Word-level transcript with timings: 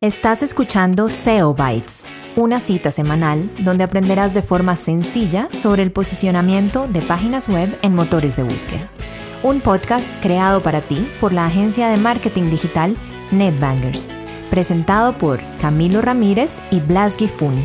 Estás 0.00 0.44
escuchando 0.44 1.10
SEO 1.10 1.54
Bytes, 1.54 2.04
una 2.36 2.60
cita 2.60 2.92
semanal 2.92 3.50
donde 3.64 3.82
aprenderás 3.82 4.32
de 4.32 4.42
forma 4.42 4.76
sencilla 4.76 5.48
sobre 5.52 5.82
el 5.82 5.90
posicionamiento 5.90 6.86
de 6.86 7.02
páginas 7.02 7.48
web 7.48 7.76
en 7.82 7.96
motores 7.96 8.36
de 8.36 8.44
búsqueda. 8.44 8.88
Un 9.42 9.60
podcast 9.60 10.08
creado 10.22 10.62
para 10.62 10.82
ti 10.82 11.04
por 11.20 11.32
la 11.32 11.46
agencia 11.46 11.88
de 11.88 11.96
marketing 11.96 12.48
digital 12.48 12.94
NetBangers, 13.32 14.08
presentado 14.50 15.18
por 15.18 15.40
Camilo 15.60 16.00
Ramírez 16.00 16.60
y 16.70 16.78
Blas 16.78 17.16
Gifun. 17.16 17.56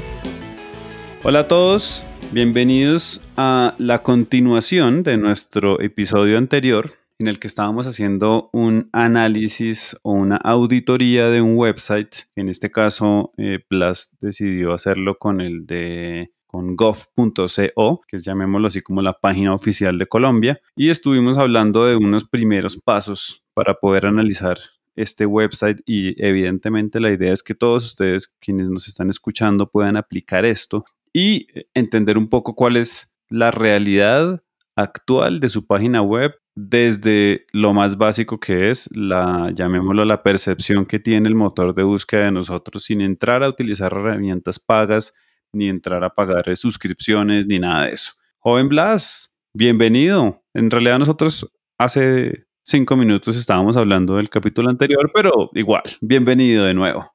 Hola 1.21 1.41
a 1.41 1.47
todos, 1.47 2.07
bienvenidos 2.31 3.21
a 3.37 3.75
la 3.77 4.01
continuación 4.01 5.03
de 5.03 5.17
nuestro 5.17 5.79
episodio 5.81 6.39
anterior 6.39 7.02
en 7.19 7.27
el 7.27 7.39
que 7.39 7.47
estábamos 7.47 7.87
haciendo 7.87 8.49
un 8.53 8.89
análisis 8.91 9.97
o 10.03 10.13
una 10.13 10.37
auditoría 10.37 11.29
de 11.29 11.41
un 11.41 11.57
website. 11.57 12.15
En 12.35 12.49
este 12.49 12.71
caso, 12.71 13.31
eh, 13.37 13.59
Plus 13.67 14.17
decidió 14.19 14.73
hacerlo 14.73 15.17
con 15.17 15.41
el 15.41 15.65
de 15.65 16.31
con 16.47 16.75
gov.co, 16.75 18.01
que 18.07 18.17
es 18.17 18.25
llamémoslo 18.25 18.67
así 18.67 18.81
como 18.81 19.01
la 19.01 19.13
página 19.13 19.55
oficial 19.55 19.97
de 19.97 20.05
Colombia, 20.05 20.61
y 20.75 20.91
estuvimos 20.91 21.39
hablando 21.39 21.87
de 21.87 21.95
unos 21.95 22.25
primeros 22.25 22.77
pasos 22.77 23.43
para 23.55 23.73
poder 23.73 24.05
analizar 24.05 24.59
este 24.95 25.25
website 25.25 25.81
y 25.85 26.13
evidentemente 26.23 26.99
la 26.99 27.11
idea 27.11 27.33
es 27.33 27.41
que 27.41 27.55
todos 27.55 27.85
ustedes 27.85 28.35
quienes 28.39 28.69
nos 28.69 28.87
están 28.87 29.09
escuchando 29.09 29.69
puedan 29.69 29.97
aplicar 29.97 30.45
esto 30.45 30.85
y 31.11 31.47
entender 31.73 32.17
un 32.17 32.29
poco 32.29 32.55
cuál 32.55 32.77
es 32.77 33.15
la 33.29 33.49
realidad 33.49 34.43
actual 34.75 35.39
de 35.39 35.49
su 35.49 35.65
página 35.65 36.01
web 36.01 36.35
desde 36.55 37.45
lo 37.51 37.73
más 37.73 37.97
básico 37.97 38.39
que 38.39 38.69
es 38.69 38.89
la, 38.95 39.51
llamémoslo, 39.53 40.05
la 40.05 40.21
percepción 40.21 40.85
que 40.85 40.99
tiene 40.99 41.27
el 41.27 41.35
motor 41.35 41.73
de 41.73 41.83
búsqueda 41.83 42.25
de 42.25 42.31
nosotros 42.31 42.83
sin 42.83 43.01
entrar 43.01 43.43
a 43.43 43.49
utilizar 43.49 43.91
herramientas 43.93 44.59
pagas, 44.59 45.13
ni 45.51 45.69
entrar 45.69 46.03
a 46.03 46.11
pagar 46.11 46.49
eh, 46.49 46.55
suscripciones, 46.55 47.47
ni 47.47 47.59
nada 47.59 47.85
de 47.85 47.93
eso. 47.93 48.13
Joven 48.39 48.69
Blas, 48.69 49.35
bienvenido. 49.53 50.43
En 50.53 50.69
realidad 50.69 50.99
nosotros 50.99 51.51
hace 51.77 52.45
cinco 52.63 52.95
minutos 52.95 53.35
estábamos 53.35 53.77
hablando 53.77 54.17
del 54.17 54.29
capítulo 54.29 54.69
anterior, 54.69 55.11
pero 55.13 55.49
igual, 55.53 55.83
bienvenido 56.01 56.65
de 56.65 56.73
nuevo. 56.73 57.13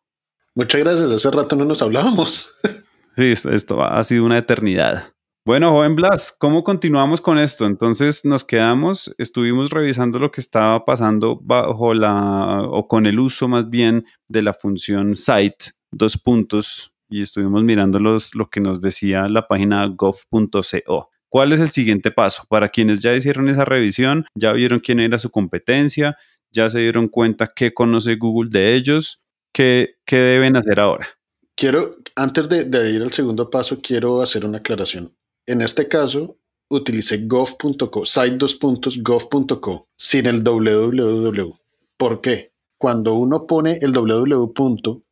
Muchas 0.54 0.80
gracias, 0.80 1.12
hace 1.12 1.30
rato 1.30 1.54
no 1.54 1.64
nos 1.64 1.82
hablábamos. 1.82 2.54
sí, 3.16 3.32
esto 3.32 3.82
ha 3.84 4.02
sido 4.02 4.24
una 4.24 4.38
eternidad. 4.38 5.12
Bueno, 5.48 5.72
joven 5.72 5.96
Blas, 5.96 6.36
¿cómo 6.38 6.62
continuamos 6.62 7.22
con 7.22 7.38
esto? 7.38 7.64
Entonces 7.64 8.27
nos 8.27 8.44
quedamos, 8.44 9.14
estuvimos 9.16 9.70
revisando 9.70 10.18
lo 10.18 10.30
que 10.30 10.42
estaba 10.42 10.84
pasando 10.84 11.41
bajo 11.42 11.94
la, 11.94 12.64
o 12.68 12.86
con 12.86 13.06
el 13.06 13.18
uso 13.18 13.48
más 13.48 13.70
bien 13.70 14.04
de 14.28 14.42
la 14.42 14.52
función 14.52 15.16
site, 15.16 15.70
dos 15.91 16.19
puntos, 16.19 16.92
y 17.08 17.22
estuvimos 17.22 17.64
mirando 17.64 17.98
los, 17.98 18.34
lo 18.34 18.50
que 18.50 18.60
nos 18.60 18.82
decía 18.82 19.26
la 19.26 19.48
página 19.48 19.86
gov.co. 19.86 21.08
¿Cuál 21.30 21.52
es 21.54 21.60
el 21.62 21.70
siguiente 21.70 22.10
paso? 22.10 22.42
Para 22.50 22.69
quienes 22.69 23.00
ya 23.00 23.14
hicieron 23.14 23.48
esa 23.48 23.64
revisión, 23.64 24.26
ya 24.34 24.52
vieron 24.52 24.80
quién 24.80 25.00
era 25.00 25.19
su 25.19 25.30
competencia, 25.30 26.19
ya 26.52 26.69
se 26.69 26.80
dieron 26.80 27.08
cuenta 27.08 27.46
qué 27.46 27.72
conoce 27.72 28.16
Google 28.16 28.50
de 28.52 28.74
ellos, 28.74 29.22
qué, 29.54 29.94
qué 30.04 30.16
deben 30.16 30.58
hacer 30.58 30.78
ahora. 30.78 31.08
Quiero, 31.56 31.96
antes 32.16 32.50
de, 32.50 32.64
de 32.66 32.91
ir 32.91 33.00
al 33.00 33.12
segundo 33.12 33.48
paso, 33.48 33.80
quiero 33.80 34.20
hacer 34.20 34.44
una 34.44 34.58
aclaración. 34.58 35.17
En 35.48 35.62
este 35.62 35.88
caso, 35.88 36.36
utilicé 36.68 37.27
gov.co, 37.27 38.02
site2.gov.co 38.02 39.88
sin 39.96 40.27
el 40.27 40.44
www. 40.44 41.54
¿Por 41.96 42.20
qué? 42.20 42.52
Cuando 42.78 43.14
uno 43.14 43.46
pone 43.46 43.78
el 43.80 43.94
www. 43.94 45.02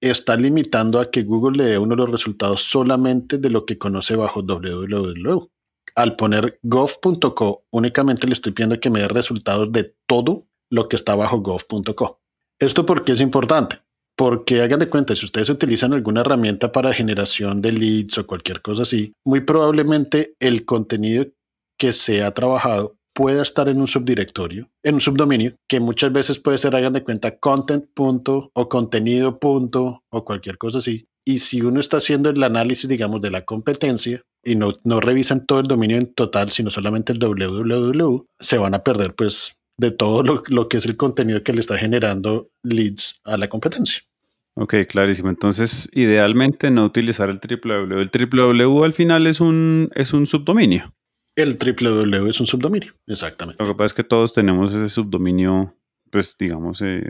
está 0.00 0.36
limitando 0.36 0.98
a 0.98 1.08
que 1.08 1.22
Google 1.22 1.58
le 1.58 1.64
dé 1.70 1.78
uno 1.78 1.94
los 1.94 2.10
resultados 2.10 2.62
solamente 2.62 3.38
de 3.38 3.48
lo 3.48 3.64
que 3.64 3.78
conoce 3.78 4.16
bajo 4.16 4.42
www. 4.42 5.50
Al 5.94 6.16
poner 6.16 6.58
gov.co, 6.64 7.64
únicamente 7.70 8.26
le 8.26 8.32
estoy 8.32 8.50
pidiendo 8.50 8.80
que 8.80 8.90
me 8.90 8.98
dé 8.98 9.06
resultados 9.06 9.70
de 9.70 9.94
todo 10.08 10.48
lo 10.68 10.88
que 10.88 10.96
está 10.96 11.14
bajo 11.14 11.42
gov.co. 11.42 12.20
¿Esto 12.58 12.84
por 12.84 13.04
qué 13.04 13.12
es 13.12 13.20
importante? 13.20 13.85
Porque 14.16 14.62
hagan 14.62 14.78
de 14.78 14.88
cuenta, 14.88 15.14
si 15.14 15.26
ustedes 15.26 15.50
utilizan 15.50 15.92
alguna 15.92 16.22
herramienta 16.22 16.72
para 16.72 16.94
generación 16.94 17.60
de 17.60 17.72
leads 17.72 18.18
o 18.18 18.26
cualquier 18.26 18.62
cosa 18.62 18.82
así, 18.82 19.12
muy 19.24 19.42
probablemente 19.42 20.34
el 20.40 20.64
contenido 20.64 21.26
que 21.78 21.92
se 21.92 22.22
ha 22.22 22.32
trabajado 22.32 22.96
pueda 23.14 23.42
estar 23.42 23.68
en 23.68 23.80
un 23.80 23.88
subdirectorio, 23.88 24.68
en 24.82 24.94
un 24.94 25.00
subdominio, 25.00 25.54
que 25.68 25.80
muchas 25.80 26.12
veces 26.12 26.38
puede 26.38 26.58
ser, 26.58 26.76
hagan 26.76 26.92
de 26.92 27.02
cuenta, 27.02 27.38
content 27.38 27.86
o 27.98 28.68
contenido 28.68 29.38
o 29.40 30.24
cualquier 30.24 30.58
cosa 30.58 30.78
así. 30.78 31.06
Y 31.26 31.40
si 31.40 31.62
uno 31.62 31.80
está 31.80 31.96
haciendo 31.96 32.30
el 32.30 32.42
análisis, 32.42 32.88
digamos, 32.88 33.20
de 33.20 33.30
la 33.30 33.44
competencia 33.44 34.22
y 34.44 34.54
no, 34.54 34.76
no 34.84 35.00
revisan 35.00 35.44
todo 35.44 35.60
el 35.60 35.66
dominio 35.66 35.96
en 35.96 36.14
total, 36.14 36.50
sino 36.50 36.70
solamente 36.70 37.12
el 37.12 37.18
www, 37.18 38.26
se 38.38 38.58
van 38.58 38.74
a 38.74 38.84
perder 38.84 39.14
pues 39.14 39.56
de 39.78 39.90
todo 39.90 40.22
lo, 40.48 40.68
que 40.68 40.76
es 40.76 40.86
el 40.86 40.96
contenido 40.96 41.42
que 41.42 41.52
le 41.52 41.60
está 41.60 41.76
generando 41.76 42.48
leads 42.62 43.16
a 43.24 43.36
la 43.36 43.48
competencia. 43.48 44.02
Ok, 44.58 44.74
clarísimo. 44.88 45.28
Entonces, 45.28 45.88
idealmente 45.92 46.70
no 46.70 46.84
utilizar 46.84 47.28
el 47.28 47.38
www. 47.38 48.00
El 48.00 48.10
www 48.10 48.84
al 48.84 48.92
final 48.92 49.26
es 49.26 49.40
un, 49.40 49.90
es 49.94 50.14
un 50.14 50.26
subdominio. 50.26 50.94
El 51.36 51.58
www 51.58 52.30
es 52.30 52.40
un 52.40 52.46
subdominio, 52.46 52.94
exactamente. 53.06 53.62
Lo 53.62 53.68
que 53.68 53.74
pasa 53.74 53.86
es 53.86 53.94
que 53.94 54.04
todos 54.04 54.32
tenemos 54.32 54.72
ese 54.72 54.88
subdominio, 54.88 55.76
pues 56.10 56.34
digamos, 56.38 56.80
eh, 56.80 57.02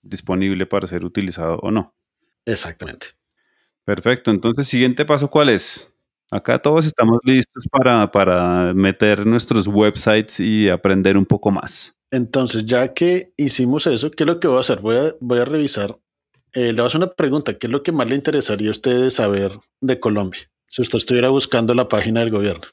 disponible 0.00 0.64
para 0.64 0.86
ser 0.86 1.04
utilizado 1.04 1.58
o 1.58 1.70
no. 1.70 1.94
Exactamente. 2.46 3.08
Perfecto. 3.84 4.30
Entonces, 4.30 4.66
siguiente 4.66 5.04
paso, 5.04 5.28
¿cuál 5.30 5.50
es? 5.50 5.94
Acá 6.30 6.58
todos 6.58 6.86
estamos 6.86 7.18
listos 7.24 7.66
para, 7.70 8.10
para 8.10 8.72
meter 8.72 9.26
nuestros 9.26 9.66
websites 9.66 10.40
y 10.40 10.70
aprender 10.70 11.18
un 11.18 11.26
poco 11.26 11.50
más. 11.50 12.00
Entonces, 12.10 12.64
ya 12.64 12.94
que 12.94 13.34
hicimos 13.36 13.86
eso, 13.86 14.10
¿qué 14.10 14.22
es 14.22 14.26
lo 14.26 14.40
que 14.40 14.48
voy 14.48 14.56
a 14.56 14.60
hacer? 14.60 14.80
Voy 14.80 14.96
a, 14.96 15.14
voy 15.20 15.38
a 15.38 15.44
revisar. 15.44 15.98
Eh, 16.52 16.72
le 16.72 16.74
voy 16.74 16.82
a 16.82 16.86
hacer 16.86 17.00
una 17.00 17.12
pregunta. 17.12 17.54
¿Qué 17.54 17.66
es 17.66 17.70
lo 17.70 17.82
que 17.82 17.92
más 17.92 18.08
le 18.08 18.14
interesaría 18.14 18.68
a 18.68 18.72
ustedes 18.72 19.14
saber 19.14 19.52
de 19.80 20.00
Colombia? 20.00 20.40
Si 20.66 20.82
usted 20.82 20.98
estuviera 20.98 21.28
buscando 21.28 21.74
la 21.74 21.88
página 21.88 22.20
del 22.20 22.30
gobierno. 22.30 22.64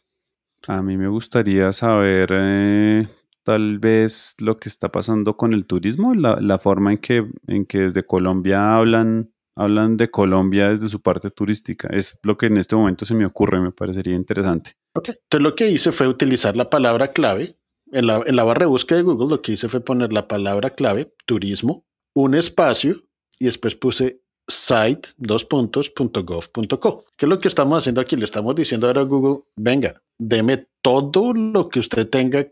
A 0.68 0.82
mí 0.82 0.98
me 0.98 1.08
gustaría 1.08 1.72
saber 1.72 2.30
eh, 2.34 3.08
tal 3.44 3.80
vez 3.80 4.36
lo 4.40 4.60
que 4.60 4.70
está 4.70 4.92
pasando 4.92 5.38
con 5.38 5.54
el 5.54 5.66
turismo, 5.66 6.14
la, 6.14 6.38
la 6.42 6.58
forma 6.58 6.92
en 6.92 6.98
que, 6.98 7.26
en 7.48 7.66
que 7.66 7.80
desde 7.80 8.04
Colombia 8.04 8.76
hablan 8.76 9.32
hablan 9.58 9.98
de 9.98 10.10
Colombia 10.10 10.70
desde 10.70 10.88
su 10.88 11.02
parte 11.02 11.32
turística. 11.32 11.88
Es 11.92 12.20
lo 12.24 12.38
que 12.38 12.46
en 12.46 12.58
este 12.58 12.76
momento 12.76 13.06
se 13.06 13.16
me 13.16 13.26
ocurre, 13.26 13.60
me 13.60 13.72
parecería 13.72 14.16
interesante. 14.16 14.74
Ok, 14.94 15.10
entonces 15.10 15.42
lo 15.42 15.56
que 15.56 15.70
hice 15.70 15.92
fue 15.92 16.08
utilizar 16.08 16.56
la 16.56 16.70
palabra 16.70 17.08
clave. 17.08 17.58
En 17.92 18.06
la, 18.06 18.22
en 18.26 18.36
la 18.36 18.44
barra 18.44 18.66
de 18.66 18.70
búsqueda 18.70 18.98
de 18.98 19.04
Google 19.04 19.30
lo 19.30 19.42
que 19.42 19.54
hice 19.54 19.70
fue 19.70 19.80
poner 19.80 20.12
la 20.12 20.28
palabra 20.28 20.72
clave, 20.72 21.14
turismo, 21.26 21.86
un 22.14 22.36
espacio 22.36 23.07
y 23.40 23.46
después 23.46 23.76
puse 23.76 24.22
site, 24.48 25.10
dos. 25.18 25.48
¿Qué 25.48 27.26
es 27.26 27.30
lo 27.30 27.40
que 27.40 27.48
estamos 27.48 27.80
haciendo 27.80 28.02
aquí? 28.02 28.16
Le 28.16 28.26
estamos 28.26 28.56
diciendo 28.56 28.88
ahora 28.88 29.02
a 29.02 29.06
Google, 29.06 29.44
venga, 29.56 30.02
deme 30.18 30.68
todo 30.82 31.34
lo 31.34 31.70
que 31.70 31.80
usted 31.80 32.10
tenga 32.10 32.48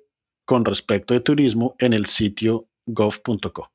con 0.46 0.66
respecto 0.66 1.14
de 1.14 1.22
turismo 1.22 1.76
en 1.80 1.94
el 1.94 2.06
sitio 2.06 2.68
gov.co. 2.86 3.72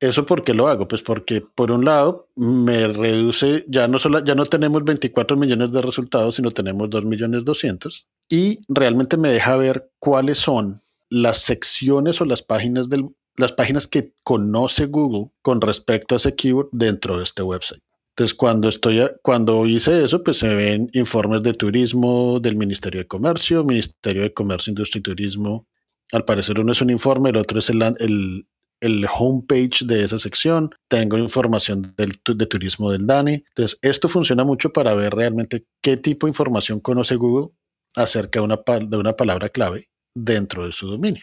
¿Eso 0.00 0.24
por 0.24 0.44
qué 0.44 0.54
lo 0.54 0.68
hago? 0.68 0.86
Pues 0.86 1.02
porque 1.02 1.40
por 1.40 1.72
un 1.72 1.84
lado 1.84 2.28
me 2.36 2.86
reduce, 2.86 3.64
ya 3.68 3.88
no, 3.88 3.98
solo, 3.98 4.24
ya 4.24 4.36
no 4.36 4.46
tenemos 4.46 4.84
24 4.84 5.36
millones 5.36 5.72
de 5.72 5.82
resultados, 5.82 6.36
sino 6.36 6.52
tenemos 6.52 6.88
2 6.88 7.04
millones 7.04 7.44
200 7.44 8.06
y 8.28 8.60
realmente 8.68 9.16
me 9.16 9.30
deja 9.30 9.56
ver 9.56 9.90
cuáles 9.98 10.38
son 10.38 10.80
las 11.10 11.38
secciones 11.38 12.20
o 12.20 12.26
las 12.26 12.42
páginas, 12.42 12.88
del, 12.88 13.08
las 13.38 13.52
páginas 13.52 13.86
que 13.86 14.12
conoce 14.24 14.86
Google 14.86 15.30
con 15.42 15.60
respecto 15.60 16.14
a 16.14 16.16
ese 16.16 16.34
keyword 16.34 16.68
dentro 16.72 17.16
de 17.16 17.24
este 17.24 17.42
website. 17.42 17.82
Entonces, 18.10 18.34
cuando, 18.36 18.68
estoy, 18.68 19.00
cuando 19.22 19.64
hice 19.64 20.04
eso, 20.04 20.24
pues 20.24 20.38
se 20.38 20.48
ven 20.48 20.90
informes 20.92 21.42
de 21.44 21.54
turismo 21.54 22.40
del 22.40 22.56
Ministerio 22.56 23.00
de 23.00 23.06
Comercio, 23.06 23.62
Ministerio 23.64 24.22
de 24.22 24.34
Comercio, 24.34 24.72
Industria 24.72 24.98
y 24.98 25.02
Turismo. 25.02 25.68
Al 26.12 26.24
parecer 26.24 26.58
uno 26.58 26.72
es 26.72 26.80
un 26.82 26.90
informe, 26.90 27.30
el 27.30 27.36
otro 27.36 27.60
es 27.60 27.70
el, 27.70 27.80
el, 28.00 28.48
el 28.80 29.06
homepage 29.06 29.84
de 29.84 30.02
esa 30.02 30.18
sección, 30.18 30.70
tengo 30.88 31.16
información 31.16 31.94
del, 31.96 32.12
de 32.36 32.46
turismo 32.46 32.90
del 32.90 33.06
DANE. 33.06 33.44
Entonces, 33.50 33.78
esto 33.82 34.08
funciona 34.08 34.42
mucho 34.42 34.72
para 34.72 34.94
ver 34.94 35.14
realmente 35.14 35.66
qué 35.80 35.96
tipo 35.96 36.26
de 36.26 36.30
información 36.30 36.80
conoce 36.80 37.14
Google 37.14 37.54
acerca 37.94 38.40
de 38.40 38.96
una 38.96 39.12
palabra 39.16 39.48
clave 39.48 39.90
dentro 40.12 40.66
de 40.66 40.72
su 40.72 40.88
dominio. 40.88 41.22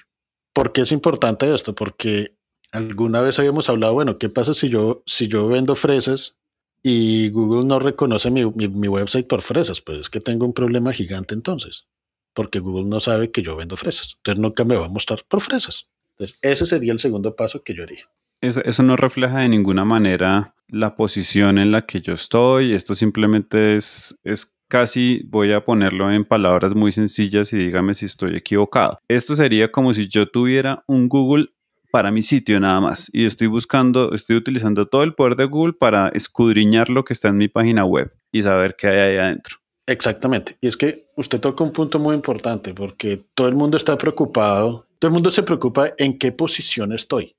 ¿Por 0.56 0.72
qué 0.72 0.82
es 0.82 0.94
importante 0.94 1.54
esto? 1.54 1.76
Porque 1.76 2.38
alguna 2.72 3.20
vez 3.20 3.40
habíamos 3.40 3.68
hablado, 3.68 3.94
bueno, 3.94 4.18
¿qué 4.18 4.30
pasa 4.30 4.54
si 4.54 4.70
yo, 4.70 5.04
si 5.06 5.28
yo 5.28 5.50
vendo 5.50 5.76
fresas 5.76 6.40
y 6.82 7.30
Google 7.32 7.66
no 7.66 7.78
reconoce 7.78 8.32
mi, 8.32 8.46
mi 8.46 8.88
website 8.88 9.28
por 9.28 9.42
fresas? 9.42 9.82
Pues 9.82 10.00
es 10.00 10.10
que 10.10 10.22
tengo 10.22 10.46
un 10.46 10.54
problema 10.54 10.94
gigante 10.94 11.34
entonces, 11.34 11.90
porque 12.34 12.60
Google 12.60 12.88
no 12.88 13.02
sabe 13.02 13.32
que 13.32 13.42
yo 13.42 13.58
vendo 13.58 13.76
fresas. 13.76 14.16
Entonces 14.16 14.42
nunca 14.42 14.64
me 14.64 14.78
va 14.78 14.86
a 14.86 14.90
mostrar 14.90 15.26
por 15.28 15.42
fresas. 15.42 15.90
Entonces, 16.12 16.40
ese 16.42 16.66
sería 16.66 16.94
el 16.94 17.00
segundo 17.00 17.36
paso 17.36 17.62
que 17.62 17.74
yo 17.74 17.84
haría. 17.84 18.10
Eso, 18.40 18.84
no 18.84 18.96
refleja 18.96 19.40
de 19.40 19.50
ninguna 19.50 19.84
manera 19.84 20.56
la 20.70 20.96
posición 20.96 21.58
en 21.58 21.72
la 21.72 21.86
que 21.86 22.00
yo 22.00 22.14
estoy. 22.14 22.74
Esto 22.74 22.96
simplemente 22.96 23.76
es, 23.76 24.22
es 24.24 24.55
casi, 24.76 25.22
voy 25.30 25.54
a 25.54 25.64
ponerlo 25.64 26.12
en 26.12 26.26
palabras 26.26 26.76
muy 26.76 26.92
sencillas 26.92 27.54
y 27.54 27.58
dígame 27.58 27.94
si 27.94 28.08
estoy 28.08 28.36
equivocado. 28.36 29.00
Esto 29.08 29.34
sería 29.34 29.72
como 29.72 29.94
si 29.94 30.10
yo 30.10 30.28
tuviera 30.28 30.84
un 30.86 31.08
Google 31.08 31.48
para 31.92 32.12
mi 32.12 32.22
sitio 32.22 32.60
nada 32.60 32.82
más 32.82 33.10
y 33.14 33.24
estoy 33.24 33.48
buscando, 33.48 34.12
estoy 34.12 34.36
utilizando 34.36 34.86
todo 34.86 35.04
el 35.04 35.16
poder 35.16 35.38
de 35.38 35.46
Google 35.46 35.76
para 35.80 36.10
escudriñar 36.10 36.90
lo 36.90 37.06
que 37.06 37.14
está 37.14 37.30
en 37.30 37.38
mi 37.38 37.48
página 37.48 37.86
web 37.86 38.12
y 38.34 38.42
saber 38.42 38.76
qué 38.76 38.88
hay 38.88 38.98
ahí 38.98 39.18
adentro. 39.18 39.56
Exactamente. 39.88 40.58
Y 40.60 40.68
es 40.68 40.76
que 40.76 41.08
usted 41.16 41.40
toca 41.40 41.64
un 41.64 41.72
punto 41.72 41.98
muy 41.98 42.14
importante 42.14 42.74
porque 42.74 43.24
todo 43.34 43.48
el 43.48 43.56
mundo 43.56 43.78
está 43.78 43.98
preocupado, 43.98 44.88
todo 45.00 45.08
el 45.08 45.14
mundo 45.14 45.32
se 45.32 45.44
preocupa 45.44 45.94
en 45.98 46.20
qué 46.20 46.34
posición 46.34 46.92
estoy. 46.92 47.38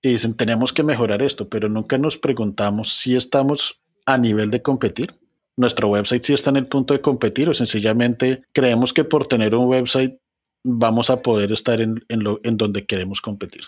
Y 0.00 0.12
dicen, 0.12 0.32
tenemos 0.32 0.72
que 0.72 0.82
mejorar 0.82 1.20
esto, 1.20 1.46
pero 1.46 1.68
nunca 1.68 1.98
nos 1.98 2.16
preguntamos 2.16 2.94
si 2.94 3.16
estamos 3.16 3.82
a 4.06 4.16
nivel 4.16 4.50
de 4.50 4.62
competir. 4.62 5.19
Nuestro 5.60 5.88
website 5.88 6.24
sí 6.24 6.32
está 6.32 6.48
en 6.48 6.56
el 6.56 6.66
punto 6.66 6.94
de 6.94 7.02
competir 7.02 7.50
o 7.50 7.52
sencillamente 7.52 8.44
creemos 8.54 8.94
que 8.94 9.04
por 9.04 9.26
tener 9.26 9.54
un 9.54 9.66
website 9.66 10.16
vamos 10.64 11.10
a 11.10 11.20
poder 11.20 11.52
estar 11.52 11.82
en, 11.82 12.02
lo, 12.08 12.40
en 12.44 12.56
donde 12.56 12.86
queremos 12.86 13.20
competir. 13.20 13.64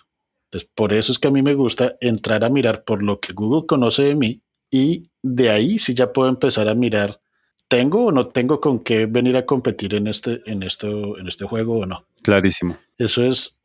Entonces, 0.46 0.70
por 0.74 0.94
eso 0.94 1.12
es 1.12 1.18
que 1.18 1.28
a 1.28 1.30
mí 1.30 1.42
me 1.42 1.52
gusta 1.52 1.96
entrar 2.00 2.44
a 2.44 2.48
mirar 2.48 2.84
por 2.84 3.02
lo 3.02 3.20
que 3.20 3.34
Google 3.34 3.66
conoce 3.66 4.04
de 4.04 4.14
mí 4.14 4.40
y 4.70 5.10
de 5.22 5.50
ahí 5.50 5.78
sí 5.78 5.92
ya 5.92 6.14
puedo 6.14 6.30
empezar 6.30 6.66
a 6.66 6.74
mirar, 6.74 7.20
¿tengo 7.68 8.06
o 8.06 8.10
no 8.10 8.28
tengo 8.28 8.58
con 8.58 8.78
qué 8.78 9.04
venir 9.04 9.36
a 9.36 9.44
competir 9.44 9.94
en 9.94 10.06
este, 10.06 10.40
en 10.46 10.62
esto, 10.62 11.18
en 11.18 11.28
este 11.28 11.44
juego 11.44 11.80
o 11.80 11.84
no? 11.84 12.06
Clarísimo. 12.22 12.78
Eso 12.96 13.22
es, 13.22 13.60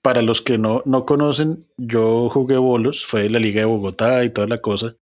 para 0.00 0.22
los 0.22 0.40
que 0.40 0.56
no, 0.56 0.80
no 0.86 1.04
conocen, 1.04 1.66
yo 1.76 2.30
jugué 2.30 2.56
bolos, 2.56 3.04
fue 3.04 3.28
la 3.28 3.40
Liga 3.40 3.60
de 3.60 3.66
Bogotá 3.66 4.24
y 4.24 4.30
toda 4.30 4.46
la 4.46 4.62
cosa. 4.62 4.96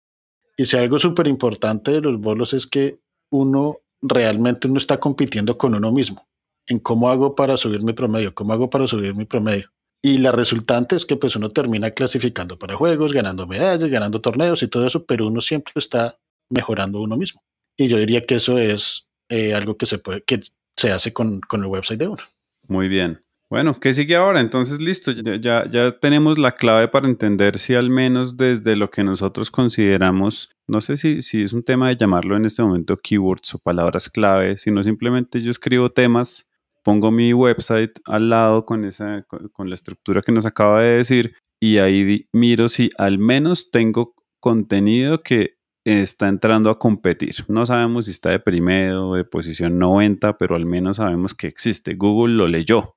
Y 0.61 0.67
si 0.67 0.77
algo 0.77 0.99
súper 0.99 1.27
importante 1.27 1.91
de 1.91 2.03
los 2.03 2.21
bolos 2.21 2.53
es 2.53 2.67
que 2.67 3.01
uno 3.31 3.79
realmente 4.03 4.69
no 4.69 4.77
está 4.77 5.01
compitiendo 5.01 5.57
con 5.57 5.75
uno 5.75 5.91
mismo 5.91 6.29
en 6.67 6.81
cómo 6.81 7.09
hago 7.09 7.35
para 7.35 7.57
subir 7.57 7.83
mi 7.83 7.95
promedio, 7.95 8.35
cómo 8.35 8.53
hago 8.53 8.69
para 8.69 8.87
subir 8.87 9.15
mi 9.15 9.25
promedio. 9.25 9.73
Y 10.03 10.19
la 10.19 10.33
resultante 10.33 10.97
es 10.97 11.07
que 11.07 11.17
pues 11.17 11.35
uno 11.35 11.49
termina 11.49 11.93
clasificando 11.93 12.59
para 12.59 12.77
juegos, 12.77 13.15
ganando 13.15 13.47
medallas, 13.47 13.89
ganando 13.89 14.21
torneos 14.21 14.63
y 14.63 14.69
todo 14.69 14.87
eso, 14.87 15.07
pero 15.07 15.29
uno 15.29 15.41
siempre 15.41 15.73
está 15.77 16.19
mejorando 16.51 17.01
uno 17.01 17.17
mismo. 17.17 17.43
Y 17.79 17.89
yo 17.89 17.97
diría 17.97 18.27
que 18.27 18.35
eso 18.35 18.59
es 18.59 19.09
eh, 19.31 19.55
algo 19.55 19.79
que 19.79 19.87
se 19.87 19.97
puede, 19.97 20.21
que 20.25 20.41
se 20.77 20.93
hace 20.93 21.15
con, 21.15 21.41
con, 21.41 21.63
el 21.63 21.69
website 21.69 22.01
de 22.01 22.09
uno. 22.09 22.23
Muy 22.69 22.89
bien. 22.89 23.25
Bueno, 23.51 23.75
¿qué 23.81 23.93
sigue 23.93 24.15
ahora? 24.15 24.39
Entonces, 24.39 24.81
listo, 24.81 25.11
ya, 25.11 25.69
ya 25.69 25.91
tenemos 25.99 26.39
la 26.39 26.53
clave 26.53 26.87
para 26.87 27.09
entender 27.09 27.59
si 27.59 27.75
al 27.75 27.91
menos 27.91 28.37
desde 28.37 28.77
lo 28.77 28.91
que 28.91 29.03
nosotros 29.03 29.51
consideramos, 29.51 30.51
no 30.69 30.81
sé 30.81 30.97
si, 30.97 31.21
si 31.21 31.43
es 31.43 31.53
un 31.53 31.65
tema 31.65 31.89
de 31.89 31.97
llamarlo 31.97 32.37
en 32.37 32.45
este 32.45 32.63
momento 32.63 32.97
keywords 32.97 33.57
o 33.57 33.59
palabras 33.59 34.09
clave, 34.09 34.57
sino 34.57 34.85
simplemente 34.85 35.43
yo 35.43 35.51
escribo 35.51 35.91
temas 35.91 36.51
pongo 36.83 37.11
mi 37.11 37.33
website 37.33 37.99
al 38.07 38.29
lado 38.29 38.65
con, 38.65 38.85
esa, 38.85 39.25
con, 39.53 39.69
la 39.69 39.75
estructura 39.75 40.23
que 40.23 40.33
nos 40.33 40.47
acaba 40.47 40.81
de 40.81 40.97
decir 40.97 41.35
y 41.61 41.79
ahí 41.79 42.27
miro 42.33 42.69
si 42.69 42.91
al 42.99 43.19
menos 43.19 43.71
tengo 43.71 44.15
contenido 44.41 45.23
que 45.23 45.59
está 45.85 46.29
entrando 46.29 46.71
a 46.71 46.79
competir. 46.79 47.35
No 47.49 47.67
sabemos 47.67 48.07
si 48.07 48.13
está 48.13 48.31
de 48.31 48.41
primero 48.41 49.15
de 49.15 49.25
posición 49.25 49.79
90, 49.79 50.39
pero 50.39 50.55
al 50.55 50.67
menos 50.67 50.97
sabemos 50.97 51.35
que 51.35 51.47
existe. 51.47 51.95
Google 51.95 52.35
lo 52.35 52.49
leyó. 52.49 52.95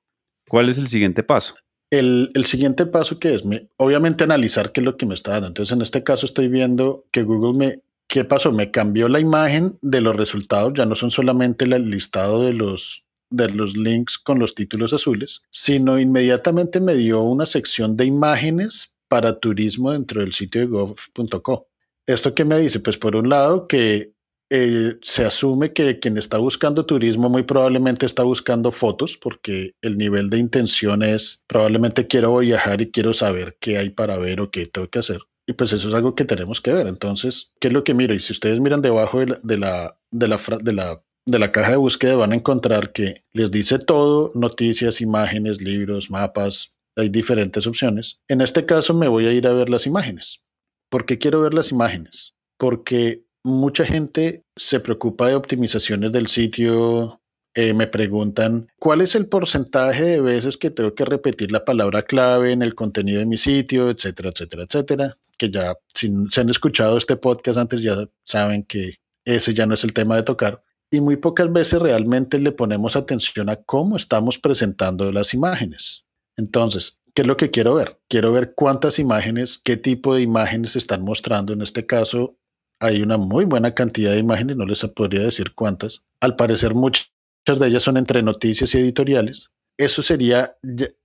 ¿Cuál 0.48 0.68
es 0.68 0.78
el 0.78 0.86
siguiente 0.86 1.22
paso? 1.22 1.54
El, 1.90 2.30
siguiente 2.44 2.86
paso 2.86 3.18
que 3.18 3.34
es, 3.34 3.42
obviamente, 3.76 4.24
analizar 4.24 4.72
qué 4.72 4.80
es 4.80 4.84
lo 4.84 4.96
que 4.96 5.06
me 5.06 5.14
está 5.14 5.32
dando. 5.32 5.48
Entonces, 5.48 5.72
en 5.72 5.82
este 5.82 6.02
caso 6.02 6.26
estoy 6.26 6.48
viendo 6.48 7.06
que 7.12 7.22
Google 7.22 7.56
me, 7.56 7.82
¿qué 8.08 8.24
pasó? 8.24 8.52
Me 8.52 8.70
cambió 8.70 9.08
la 9.08 9.20
imagen 9.20 9.78
de 9.80 10.00
los 10.00 10.16
resultados. 10.16 10.72
Ya 10.74 10.86
no 10.86 10.96
son 10.96 11.10
solamente 11.10 11.64
el 11.64 11.90
listado 11.90 12.42
de 12.42 12.52
los, 12.52 13.04
de 13.30 13.48
los 13.50 13.76
links 13.76 14.18
con 14.18 14.38
los 14.38 14.54
títulos 14.54 14.92
azules, 14.92 15.42
sino 15.50 16.00
inmediatamente 16.00 16.80
me 16.80 16.94
dio 16.94 17.22
una 17.22 17.46
sección 17.46 17.96
de 17.96 18.06
imágenes 18.06 18.96
para 19.08 19.34
turismo 19.34 19.92
dentro 19.92 20.20
del 20.20 20.32
sitio 20.32 20.62
de 20.62 20.66
gov.co. 20.66 21.68
¿Esto 22.06 22.34
qué 22.34 22.44
me 22.44 22.58
dice? 22.58 22.80
Pues 22.80 22.98
por 22.98 23.14
un 23.16 23.28
lado 23.28 23.68
que 23.68 24.13
eh, 24.50 24.96
se 25.02 25.24
asume 25.24 25.72
que 25.72 25.98
quien 25.98 26.16
está 26.18 26.38
buscando 26.38 26.86
turismo 26.86 27.28
muy 27.28 27.42
probablemente 27.42 28.06
está 28.06 28.22
buscando 28.22 28.70
fotos 28.70 29.16
porque 29.16 29.72
el 29.82 29.98
nivel 29.98 30.30
de 30.30 30.38
intención 30.38 31.02
es 31.02 31.42
probablemente 31.46 32.06
quiero 32.06 32.36
viajar 32.38 32.80
y 32.80 32.90
quiero 32.90 33.14
saber 33.14 33.56
qué 33.60 33.78
hay 33.78 33.90
para 33.90 34.18
ver 34.18 34.40
o 34.40 34.50
qué 34.50 34.66
tengo 34.66 34.88
que 34.88 34.98
hacer. 34.98 35.20
Y 35.46 35.52
pues 35.52 35.72
eso 35.72 35.88
es 35.88 35.94
algo 35.94 36.14
que 36.14 36.24
tenemos 36.24 36.60
que 36.60 36.72
ver. 36.72 36.86
Entonces, 36.86 37.52
¿qué 37.60 37.68
es 37.68 37.74
lo 37.74 37.84
que 37.84 37.94
miro? 37.94 38.14
Y 38.14 38.20
si 38.20 38.32
ustedes 38.32 38.60
miran 38.60 38.80
debajo 38.80 39.20
de 39.20 39.26
la, 39.26 39.38
de 39.42 39.58
la, 39.58 39.98
de 40.10 40.28
la, 40.28 40.38
de 40.62 40.72
la 40.72 41.04
de 41.26 41.38
la 41.38 41.52
caja 41.52 41.70
de 41.70 41.76
búsqueda 41.76 42.16
van 42.16 42.32
a 42.32 42.36
encontrar 42.36 42.92
que 42.92 43.24
les 43.32 43.50
dice 43.50 43.78
todo, 43.78 44.30
noticias, 44.34 45.00
imágenes, 45.00 45.62
libros, 45.62 46.10
mapas, 46.10 46.74
hay 46.96 47.08
diferentes 47.08 47.66
opciones. 47.66 48.20
En 48.28 48.40
este 48.40 48.66
caso 48.66 48.94
me 48.94 49.08
voy 49.08 49.26
a 49.26 49.32
ir 49.32 49.46
a 49.46 49.52
ver 49.52 49.70
las 49.70 49.86
imágenes. 49.86 50.42
¿Por 50.90 51.06
qué 51.06 51.18
quiero 51.18 51.40
ver 51.40 51.54
las 51.54 51.72
imágenes? 51.72 52.34
Porque 52.58 53.23
mucha 53.44 53.84
gente 53.84 54.44
se 54.56 54.80
preocupa 54.80 55.28
de 55.28 55.34
optimizaciones 55.34 56.10
del 56.12 56.26
sitio. 56.26 57.20
Eh, 57.56 57.72
me 57.72 57.86
preguntan 57.86 58.66
cuál 58.80 59.00
es 59.00 59.14
el 59.14 59.28
porcentaje 59.28 60.02
de 60.02 60.20
veces 60.20 60.56
que 60.56 60.70
tengo 60.70 60.94
que 60.96 61.04
repetir 61.04 61.52
la 61.52 61.64
palabra 61.64 62.02
clave 62.02 62.50
en 62.50 62.62
el 62.62 62.74
contenido 62.74 63.20
de 63.20 63.26
mi 63.26 63.36
sitio, 63.36 63.90
etcétera, 63.90 64.30
etcétera, 64.30 64.64
etcétera. 64.64 65.14
Que 65.38 65.50
ya, 65.50 65.76
si 65.94 66.12
se 66.30 66.40
han 66.40 66.48
escuchado 66.48 66.96
este 66.96 67.16
podcast 67.16 67.58
antes, 67.58 67.80
ya 67.80 68.08
saben 68.24 68.64
que 68.64 68.96
ese 69.24 69.54
ya 69.54 69.66
no 69.66 69.74
es 69.74 69.84
el 69.84 69.92
tema 69.92 70.16
de 70.16 70.24
tocar 70.24 70.64
y 70.90 71.00
muy 71.00 71.16
pocas 71.16 71.52
veces 71.52 71.80
realmente 71.80 72.38
le 72.38 72.52
ponemos 72.52 72.96
atención 72.96 73.48
a 73.48 73.56
cómo 73.56 73.96
estamos 73.96 74.38
presentando 74.38 75.10
las 75.12 75.34
imágenes. 75.34 76.04
Entonces, 76.36 77.00
¿qué 77.14 77.22
es 77.22 77.28
lo 77.28 77.36
que 77.36 77.50
quiero 77.50 77.74
ver? 77.74 78.00
Quiero 78.08 78.32
ver 78.32 78.54
cuántas 78.54 78.98
imágenes, 78.98 79.58
qué 79.58 79.76
tipo 79.76 80.14
de 80.14 80.22
imágenes 80.22 80.76
están 80.76 81.02
mostrando. 81.02 81.52
En 81.52 81.62
este 81.62 81.86
caso, 81.86 82.36
hay 82.80 83.02
una 83.02 83.16
muy 83.16 83.44
buena 83.44 83.74
cantidad 83.74 84.12
de 84.12 84.18
imágenes, 84.18 84.56
no 84.56 84.66
les 84.66 84.84
podría 84.84 85.22
decir 85.22 85.54
cuántas. 85.54 86.04
Al 86.20 86.36
parecer, 86.36 86.74
muchas 86.74 87.10
de 87.46 87.66
ellas 87.66 87.82
son 87.82 87.96
entre 87.96 88.22
noticias 88.22 88.74
y 88.74 88.78
editoriales. 88.78 89.50
Eso 89.76 90.02
sería 90.02 90.56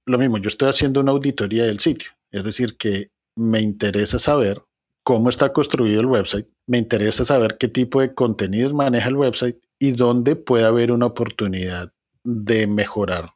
lo 0.06 0.18
mismo. 0.18 0.38
Yo 0.38 0.48
estoy 0.48 0.70
haciendo 0.70 1.00
una 1.00 1.12
auditoría 1.12 1.66
del 1.66 1.80
sitio, 1.80 2.12
es 2.32 2.44
decir, 2.44 2.78
que 2.78 3.12
me 3.36 3.62
interesa 3.62 4.20
saber 4.20 4.62
cómo 5.04 5.30
está 5.30 5.52
construido 5.54 6.02
el 6.02 6.06
website, 6.06 6.48
me 6.68 6.78
interesa 6.78 7.26
saber 7.26 7.58
qué 7.58 7.68
tipo 7.68 8.02
de 8.02 8.14
contenidos 8.14 8.74
maneja 8.74 9.10
el 9.10 9.16
website 9.16 9.58
y 9.80 9.94
dónde 9.94 10.36
puede 10.36 10.66
haber 10.66 10.92
una 10.92 11.08
oportunidad 11.08 11.92
de 12.24 12.68
mejorar 12.68 13.34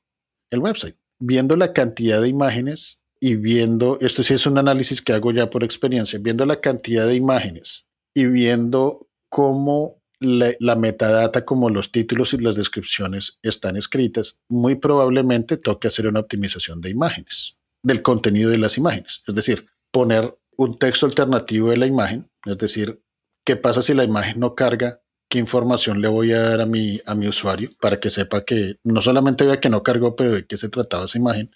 el 0.52 0.60
website. 0.60 0.96
Viendo 1.20 1.56
la 1.56 1.74
cantidad 1.74 2.22
de 2.22 2.28
imágenes 2.28 3.02
y 3.20 3.38
viendo, 3.38 3.98
esto 4.02 4.22
sí 4.22 4.34
es 4.34 4.46
un 4.46 4.58
análisis 4.58 5.02
que 5.02 5.13
hago 5.13 5.32
ya 5.32 5.50
por 5.50 5.63
experiencia, 5.63 6.20
viendo 6.22 6.46
la 6.46 6.60
cantidad 6.60 7.08
de 7.08 7.16
imágenes 7.16 7.88
y 8.13 8.25
viendo 8.27 9.08
cómo 9.29 10.03
la, 10.20 10.75
metadata, 10.75 11.46
como 11.46 11.70
los 11.70 11.91
títulos 11.91 12.34
y 12.34 12.38
las 12.38 12.55
descripciones 12.55 13.39
están 13.41 13.75
escritas, 13.75 14.41
muy 14.50 14.75
probablemente 14.75 15.58
toque 15.58 15.88
hacer 15.88 16.08
una 16.08 16.22
optimización 16.22 16.82
de 16.82 16.89
imágenes, 16.89 17.58
del 17.84 18.01
contenido 18.01 18.50
de 18.50 18.58
las 18.58 18.77
imágenes. 18.77 19.22
Es 19.27 19.36
decir, 19.36 19.67
poner 19.91 20.38
un 20.55 20.77
texto 20.77 21.05
alternativo 21.05 21.72
de 21.72 21.77
la 21.77 21.88
imagen, 21.88 22.29
es 22.46 22.58
decir, 22.58 23.01
qué 23.46 23.55
pasa 23.55 23.82
si 23.82 23.93
la 23.93 24.03
imagen 24.03 24.39
no 24.39 24.55
carga, 24.55 25.01
qué 25.29 25.39
información 25.39 26.00
le 26.01 26.08
voy 26.08 26.32
a 26.32 26.41
dar 26.41 26.62
a 26.62 26.65
mi, 26.65 27.01
a 27.05 27.15
mi 27.15 27.27
usuario 27.27 27.72
para 27.82 28.00
que 28.00 28.12
sepa 28.12 28.46
que 28.46 28.77
no 28.84 29.01
solamente 29.01 29.46
vea 29.46 29.60
que 29.60 29.70
no 29.70 29.84
cargó, 29.84 30.15
pero 30.15 30.32
de 30.32 30.46
qué 30.46 30.58
se 30.58 30.70
trataba 30.70 31.05
esa 31.05 31.17
imagen, 31.17 31.51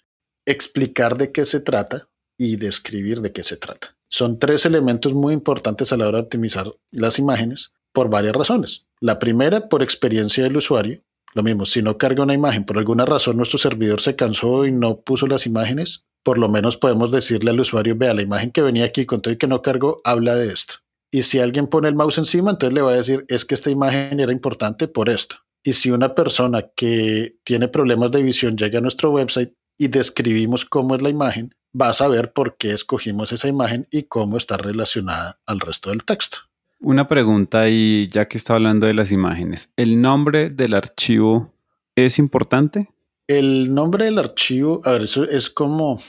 explicar 0.46 1.16
de 1.16 1.32
qué 1.32 1.44
se 1.44 1.60
trata 1.60 2.08
y 2.36 2.56
describir 2.56 3.20
de 3.20 3.32
qué 3.32 3.42
se 3.42 3.56
trata. 3.56 3.97
Son 4.08 4.38
tres 4.38 4.66
elementos 4.66 5.14
muy 5.14 5.34
importantes 5.34 5.92
a 5.92 5.96
la 5.96 6.08
hora 6.08 6.18
de 6.18 6.24
optimizar 6.24 6.72
las 6.90 7.18
imágenes 7.18 7.72
por 7.92 8.10
varias 8.10 8.34
razones. 8.34 8.86
La 9.00 9.18
primera, 9.18 9.68
por 9.68 9.82
experiencia 9.82 10.44
del 10.44 10.56
usuario. 10.56 11.02
Lo 11.34 11.42
mismo, 11.42 11.66
si 11.66 11.82
no 11.82 11.98
carga 11.98 12.22
una 12.22 12.34
imagen, 12.34 12.64
por 12.64 12.78
alguna 12.78 13.04
razón 13.04 13.36
nuestro 13.36 13.58
servidor 13.58 14.00
se 14.00 14.16
cansó 14.16 14.66
y 14.66 14.72
no 14.72 15.00
puso 15.00 15.26
las 15.26 15.46
imágenes, 15.46 16.06
por 16.22 16.38
lo 16.38 16.48
menos 16.48 16.76
podemos 16.76 17.12
decirle 17.12 17.50
al 17.50 17.60
usuario, 17.60 17.96
vea, 17.96 18.14
la 18.14 18.22
imagen 18.22 18.50
que 18.50 18.62
venía 18.62 18.86
aquí 18.86 19.04
con 19.04 19.20
todo 19.20 19.34
y 19.34 19.36
que 19.36 19.46
no 19.46 19.62
cargó, 19.62 19.98
habla 20.04 20.34
de 20.34 20.48
esto. 20.48 20.76
Y 21.10 21.22
si 21.22 21.38
alguien 21.38 21.66
pone 21.66 21.88
el 21.88 21.94
mouse 21.94 22.18
encima, 22.18 22.50
entonces 22.50 22.74
le 22.74 22.82
va 22.82 22.92
a 22.92 22.96
decir, 22.96 23.24
es 23.28 23.44
que 23.44 23.54
esta 23.54 23.70
imagen 23.70 24.20
era 24.20 24.32
importante 24.32 24.88
por 24.88 25.08
esto. 25.08 25.36
Y 25.62 25.72
si 25.74 25.90
una 25.90 26.14
persona 26.14 26.66
que 26.74 27.36
tiene 27.44 27.68
problemas 27.68 28.10
de 28.10 28.22
visión 28.22 28.56
llega 28.56 28.78
a 28.78 28.82
nuestro 28.82 29.10
website 29.10 29.52
y 29.78 29.88
describimos 29.88 30.64
cómo 30.64 30.94
es 30.94 31.02
la 31.02 31.10
imagen, 31.10 31.54
va 31.78 31.90
a 31.90 31.94
saber 31.94 32.32
por 32.32 32.56
qué 32.56 32.72
escogimos 32.72 33.32
esa 33.32 33.48
imagen 33.48 33.86
y 33.90 34.04
cómo 34.04 34.36
está 34.36 34.56
relacionada 34.56 35.38
al 35.46 35.60
resto 35.60 35.90
del 35.90 36.04
texto. 36.04 36.38
Una 36.80 37.08
pregunta 37.08 37.68
y 37.68 38.08
ya 38.08 38.28
que 38.28 38.38
está 38.38 38.54
hablando 38.54 38.86
de 38.86 38.94
las 38.94 39.10
imágenes, 39.10 39.72
¿el 39.76 40.00
nombre 40.00 40.48
del 40.48 40.74
archivo 40.74 41.52
es 41.96 42.18
importante? 42.18 42.88
El 43.26 43.74
nombre 43.74 44.04
del 44.04 44.18
archivo, 44.18 44.80
a 44.84 44.92
ver, 44.92 45.02
eso 45.02 45.24
es 45.24 45.50
como, 45.50 46.00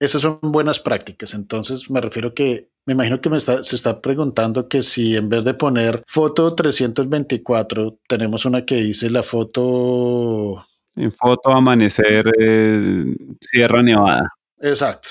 esas 0.00 0.22
son 0.22 0.38
buenas 0.42 0.80
prácticas. 0.80 1.34
Entonces 1.34 1.90
me 1.90 2.00
refiero 2.00 2.34
que 2.34 2.70
Me 2.86 2.94
imagino 2.94 3.20
que 3.20 3.28
me 3.28 3.36
está, 3.36 3.62
se 3.62 3.76
está 3.76 4.00
preguntando 4.00 4.66
que 4.66 4.82
si 4.82 5.14
en 5.14 5.28
vez 5.28 5.44
de 5.44 5.52
poner 5.52 6.02
foto 6.06 6.54
324, 6.54 7.98
tenemos 8.08 8.46
una 8.46 8.64
que 8.64 8.76
dice 8.76 9.10
la 9.10 9.22
foto... 9.22 10.66
En 10.96 11.12
foto 11.12 11.50
amanecer 11.50 12.32
eh, 12.40 13.14
Sierra 13.42 13.82
Nevada. 13.82 14.30
Exacto. 14.60 15.08